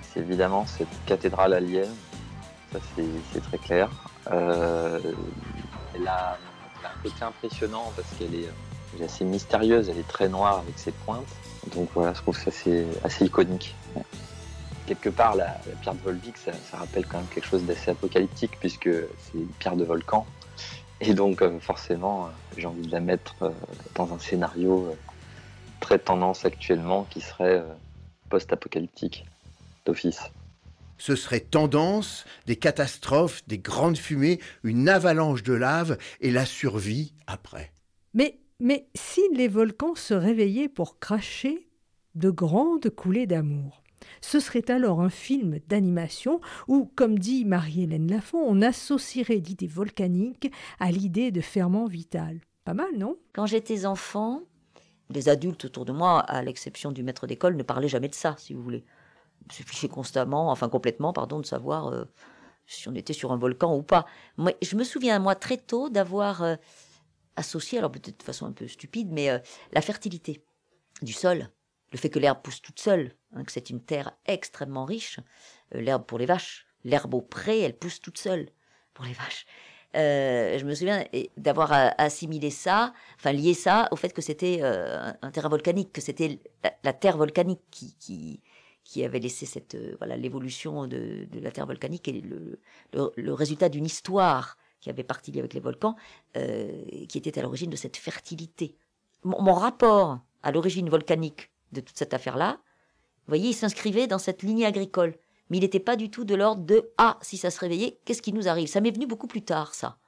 c'est 0.00 0.20
évidemment 0.20 0.64
cette 0.64 0.86
cathédrale 1.06 1.52
alien. 1.52 1.92
Ça, 2.72 2.78
c'est 3.32 3.40
très 3.40 3.58
clair. 3.58 3.90
Euh, 4.30 5.00
elle, 5.92 6.06
a, 6.06 6.38
un 6.84 7.02
côté 7.02 7.24
impressionnant 7.24 7.92
parce 7.96 8.06
qu'elle 8.16 8.36
est, 8.36 9.04
assez 9.04 9.24
mystérieuse, 9.24 9.88
elle 9.88 9.98
est 9.98 10.06
très 10.06 10.28
noire 10.28 10.58
avec 10.58 10.78
ses 10.78 10.92
pointes. 10.92 11.34
Donc 11.74 11.88
voilà, 11.96 12.14
je 12.14 12.22
trouve 12.22 12.38
ça 12.38 12.52
c'est 12.52 12.86
assez 13.02 13.24
iconique 13.24 13.74
quelque 14.88 15.10
part, 15.10 15.36
la, 15.36 15.58
pierre 15.82 15.94
de 15.94 16.00
Volvic, 16.00 16.38
ça, 16.38 16.52
rappelle 16.72 17.06
quand 17.06 17.18
même 17.18 17.26
quelque 17.26 17.46
chose 17.46 17.64
d'assez 17.64 17.90
apocalyptique 17.90 18.58
puisque 18.58 18.88
c'est 18.88 19.34
une 19.34 19.48
pierre 19.58 19.76
de 19.76 19.84
volcan. 19.84 20.26
Et 21.00 21.12
donc, 21.14 21.42
euh, 21.42 21.60
forcément, 21.60 22.24
euh, 22.24 22.28
j'ai 22.56 22.66
envie 22.66 22.86
de 22.86 22.90
la 22.90 23.00
mettre 23.00 23.34
euh, 23.42 23.50
dans 23.94 24.12
un 24.12 24.18
scénario 24.18 24.96
très 25.80 25.98
tendance 25.98 26.44
actuellement 26.44 27.06
qui 27.10 27.20
serait 27.20 27.62
post-apocalyptique 28.30 29.26
d'office. 29.84 30.22
Ce 30.96 31.14
serait 31.14 31.40
tendance, 31.40 32.24
des 32.46 32.56
catastrophes, 32.56 33.46
des 33.46 33.58
grandes 33.58 33.98
fumées, 33.98 34.40
une 34.64 34.88
avalanche 34.88 35.42
de 35.44 35.52
lave 35.52 35.98
et 36.20 36.32
la 36.32 36.46
survie 36.46 37.12
après. 37.26 37.70
Mais, 38.14 38.40
mais 38.58 38.88
si 38.96 39.20
les 39.34 39.46
volcans 39.46 39.94
se 39.94 40.14
réveillaient 40.14 40.68
pour 40.68 40.98
cracher 40.98 41.68
de 42.16 42.30
grandes 42.30 42.90
coulées 42.90 43.26
d'amour 43.26 43.82
ce 44.20 44.40
serait 44.40 44.70
alors 44.70 45.00
un 45.00 45.10
film 45.10 45.58
d'animation 45.68 46.40
où, 46.66 46.90
comme 46.96 47.18
dit 47.18 47.44
Marie-Hélène 47.44 48.10
Lafont, 48.10 48.42
on 48.44 48.62
associerait 48.62 49.36
l'idée 49.36 49.66
volcanique 49.66 50.52
à 50.80 50.90
l'idée 50.90 51.30
de 51.30 51.40
ferment 51.40 51.86
vital. 51.86 52.40
Pas 52.64 52.74
mal, 52.74 52.96
non? 52.96 53.16
Quand 53.32 53.46
j'étais 53.46 53.86
enfant, 53.86 54.42
les 55.10 55.28
adultes 55.28 55.64
autour 55.64 55.84
de 55.84 55.92
moi, 55.92 56.20
à 56.20 56.42
l'exception 56.42 56.92
du 56.92 57.02
maître 57.02 57.26
d'école, 57.26 57.56
ne 57.56 57.62
parlaient 57.62 57.88
jamais 57.88 58.08
de 58.08 58.14
ça, 58.14 58.34
si 58.38 58.52
vous 58.52 58.62
voulez. 58.62 58.84
Il 59.46 59.52
suffisait 59.52 59.88
constamment, 59.88 60.50
enfin 60.50 60.68
complètement, 60.68 61.12
pardon, 61.12 61.40
de 61.40 61.46
savoir 61.46 61.88
euh, 61.88 62.04
si 62.66 62.88
on 62.88 62.94
était 62.94 63.14
sur 63.14 63.32
un 63.32 63.38
volcan 63.38 63.74
ou 63.74 63.82
pas. 63.82 64.06
Moi, 64.36 64.52
je 64.60 64.76
me 64.76 64.84
souviens, 64.84 65.18
moi, 65.18 65.34
très 65.34 65.56
tôt, 65.56 65.88
d'avoir 65.88 66.42
euh, 66.42 66.56
associé, 67.36 67.78
alors 67.78 67.90
peut-être 67.90 68.18
de 68.18 68.24
façon 68.24 68.46
un 68.46 68.52
peu 68.52 68.68
stupide, 68.68 69.10
mais 69.10 69.30
euh, 69.30 69.38
la 69.72 69.80
fertilité 69.80 70.44
du 71.00 71.12
sol 71.12 71.48
le 71.92 71.98
fait 71.98 72.10
que 72.10 72.18
l'herbe 72.18 72.40
pousse 72.42 72.60
toute 72.60 72.80
seule, 72.80 73.14
hein, 73.34 73.44
que 73.44 73.52
c'est 73.52 73.70
une 73.70 73.80
terre 73.80 74.12
extrêmement 74.26 74.84
riche, 74.84 75.20
euh, 75.74 75.80
l'herbe 75.80 76.04
pour 76.04 76.18
les 76.18 76.26
vaches, 76.26 76.66
l'herbe 76.84 77.14
au 77.14 77.22
pré, 77.22 77.60
elle 77.60 77.76
pousse 77.76 78.00
toute 78.00 78.18
seule 78.18 78.48
pour 78.94 79.04
les 79.04 79.12
vaches. 79.12 79.46
Euh, 79.96 80.58
je 80.58 80.64
me 80.66 80.74
souviens 80.74 81.04
d'avoir 81.38 81.72
assimilé 81.96 82.50
ça, 82.50 82.92
enfin 83.16 83.32
lié 83.32 83.54
ça 83.54 83.88
au 83.90 83.96
fait 83.96 84.12
que 84.12 84.20
c'était 84.20 84.58
euh, 84.60 85.10
un 85.22 85.30
terrain 85.30 85.48
volcanique, 85.48 85.92
que 85.92 86.02
c'était 86.02 86.40
la, 86.84 86.92
terre 86.92 87.16
volcanique 87.16 87.62
qui, 87.70 87.94
qui, 87.98 88.42
qui 88.84 89.02
avait 89.02 89.18
laissé 89.18 89.46
cette 89.46 89.78
voilà 89.96 90.18
l'évolution 90.18 90.86
de, 90.86 91.26
de, 91.30 91.40
la 91.40 91.50
terre 91.50 91.64
volcanique 91.64 92.06
et 92.06 92.20
le, 92.20 92.60
le, 92.92 93.32
résultat 93.32 93.70
d'une 93.70 93.86
histoire 93.86 94.58
qui 94.78 94.90
avait 94.90 95.04
parti 95.04 95.36
avec 95.38 95.54
les 95.54 95.60
volcans, 95.60 95.96
qui 96.34 97.18
était 97.18 97.38
à 97.38 97.42
l'origine 97.42 97.70
de 97.70 97.76
cette 97.76 97.96
fertilité. 97.96 98.76
mon 99.24 99.54
rapport 99.54 100.20
à 100.42 100.52
l'origine 100.52 100.90
volcanique 100.90 101.50
de 101.72 101.80
toute 101.80 101.96
cette 101.96 102.14
affaire-là, 102.14 102.58
vous 103.28 103.32
voyez, 103.32 103.50
il 103.50 103.54
s'inscrivait 103.54 104.06
dans 104.06 104.18
cette 104.18 104.42
lignée 104.42 104.64
agricole. 104.64 105.14
Mais 105.50 105.58
il 105.58 105.60
n'était 105.60 105.80
pas 105.80 105.96
du 105.96 106.10
tout 106.10 106.24
de 106.24 106.34
l'ordre 106.34 106.62
de 106.64 106.90
Ah, 106.98 107.18
si 107.22 107.36
ça 107.36 107.50
se 107.50 107.60
réveillait, 107.60 108.00
qu'est-ce 108.04 108.22
qui 108.22 108.32
nous 108.32 108.48
arrive? 108.48 108.68
Ça 108.68 108.80
m'est 108.80 108.90
venu 108.90 109.06
beaucoup 109.06 109.26
plus 109.26 109.42
tard, 109.42 109.74
ça. 109.74 109.98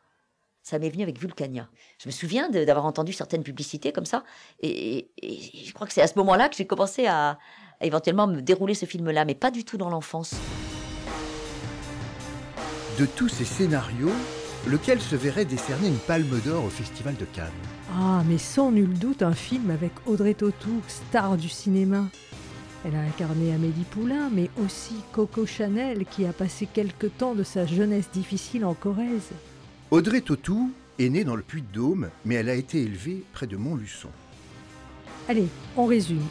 Ça 0.62 0.78
m'est 0.78 0.90
venu 0.90 1.02
avec 1.02 1.18
Vulcania. 1.18 1.68
Je 1.98 2.08
me 2.08 2.12
souviens 2.12 2.50
d'avoir 2.50 2.84
entendu 2.84 3.12
certaines 3.12 3.42
publicités 3.42 3.92
comme 3.92 4.04
ça. 4.04 4.24
Et, 4.60 5.10
je 5.22 5.72
crois 5.72 5.86
que 5.86 5.92
c'est 5.92 6.02
à 6.02 6.06
ce 6.06 6.18
moment-là 6.18 6.48
que 6.48 6.56
j'ai 6.56 6.66
commencé 6.66 7.06
à, 7.06 7.38
éventuellement 7.80 8.26
me 8.26 8.40
dérouler 8.40 8.74
ce 8.74 8.86
film-là, 8.86 9.24
mais 9.24 9.34
pas 9.34 9.50
du 9.50 9.64
tout 9.64 9.78
dans 9.78 9.88
l'enfance. 9.88 10.34
De 12.98 13.06
tous 13.06 13.28
ces 13.28 13.46
scénarios, 13.46 14.12
lequel 14.66 15.00
se 15.00 15.16
verrait 15.16 15.46
décerner 15.46 15.88
une 15.88 15.98
palme 15.98 16.40
d'or 16.40 16.64
au 16.64 16.70
Festival 16.70 17.16
de 17.16 17.24
Cannes? 17.24 17.79
Ah, 17.92 18.22
mais 18.28 18.38
sans 18.38 18.70
nul 18.70 18.98
doute 18.98 19.22
un 19.22 19.34
film 19.34 19.70
avec 19.70 19.92
Audrey 20.06 20.34
Tautou, 20.34 20.80
star 20.86 21.36
du 21.36 21.48
cinéma. 21.48 22.04
Elle 22.84 22.94
a 22.94 23.00
incarné 23.00 23.52
Amélie 23.52 23.84
Poulain, 23.90 24.30
mais 24.32 24.48
aussi 24.62 24.94
Coco 25.12 25.44
Chanel, 25.44 26.06
qui 26.06 26.24
a 26.24 26.32
passé 26.32 26.68
quelque 26.72 27.08
temps 27.08 27.34
de 27.34 27.42
sa 27.42 27.66
jeunesse 27.66 28.10
difficile 28.12 28.64
en 28.64 28.74
Corrèze. 28.74 29.32
Audrey 29.90 30.20
Tautou 30.20 30.70
est 30.98 31.08
née 31.08 31.24
dans 31.24 31.34
le 31.34 31.42
Puy-de-Dôme, 31.42 32.10
mais 32.24 32.36
elle 32.36 32.48
a 32.48 32.54
été 32.54 32.80
élevée 32.82 33.24
près 33.32 33.46
de 33.46 33.56
Montluçon. 33.56 34.10
Allez, 35.28 35.48
on 35.76 35.86
résume. 35.86 36.26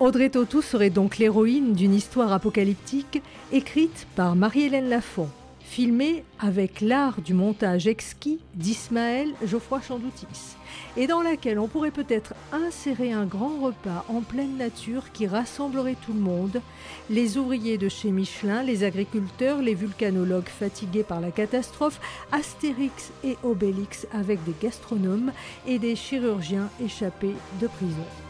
Audrey 0.00 0.30
Tautou 0.30 0.62
serait 0.62 0.90
donc 0.90 1.18
l'héroïne 1.18 1.74
d'une 1.74 1.94
histoire 1.94 2.32
apocalyptique 2.32 3.22
écrite 3.52 4.06
par 4.16 4.36
Marie-Hélène 4.36 4.88
Lafont 4.88 5.28
filmé 5.68 6.24
avec 6.40 6.80
l'art 6.80 7.20
du 7.20 7.34
montage 7.34 7.86
exquis 7.86 8.40
d'Ismaël 8.54 9.28
Geoffroy 9.44 9.80
Chandoutis, 9.82 10.56
et 10.96 11.06
dans 11.06 11.20
laquelle 11.20 11.58
on 11.58 11.68
pourrait 11.68 11.90
peut-être 11.90 12.34
insérer 12.52 13.12
un 13.12 13.26
grand 13.26 13.60
repas 13.60 14.04
en 14.08 14.22
pleine 14.22 14.56
nature 14.56 15.12
qui 15.12 15.26
rassemblerait 15.26 15.96
tout 16.04 16.14
le 16.14 16.20
monde, 16.20 16.62
les 17.10 17.36
ouvriers 17.36 17.76
de 17.76 17.88
chez 17.88 18.10
Michelin, 18.10 18.62
les 18.62 18.82
agriculteurs, 18.82 19.60
les 19.60 19.74
vulcanologues 19.74 20.48
fatigués 20.48 21.04
par 21.04 21.20
la 21.20 21.30
catastrophe, 21.30 22.00
Astérix 22.32 23.12
et 23.22 23.36
Obélix 23.42 24.06
avec 24.12 24.42
des 24.44 24.54
gastronomes 24.60 25.32
et 25.66 25.78
des 25.78 25.96
chirurgiens 25.96 26.70
échappés 26.82 27.34
de 27.60 27.66
prison. 27.66 28.27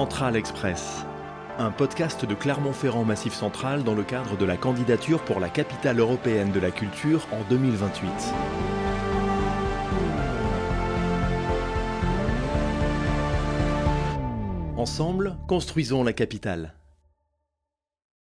Central 0.00 0.34
Express, 0.34 1.04
un 1.58 1.70
podcast 1.70 2.24
de 2.24 2.34
Clermont-Ferrand 2.34 3.04
Massif 3.04 3.34
Central 3.34 3.84
dans 3.84 3.94
le 3.94 4.02
cadre 4.02 4.34
de 4.38 4.46
la 4.46 4.56
candidature 4.56 5.22
pour 5.22 5.40
la 5.40 5.50
capitale 5.50 5.98
européenne 5.98 6.52
de 6.52 6.58
la 6.58 6.70
culture 6.70 7.26
en 7.32 7.46
2028. 7.50 8.10
Ensemble, 14.78 15.36
construisons 15.46 16.02
la 16.02 16.14
capitale. 16.14 16.79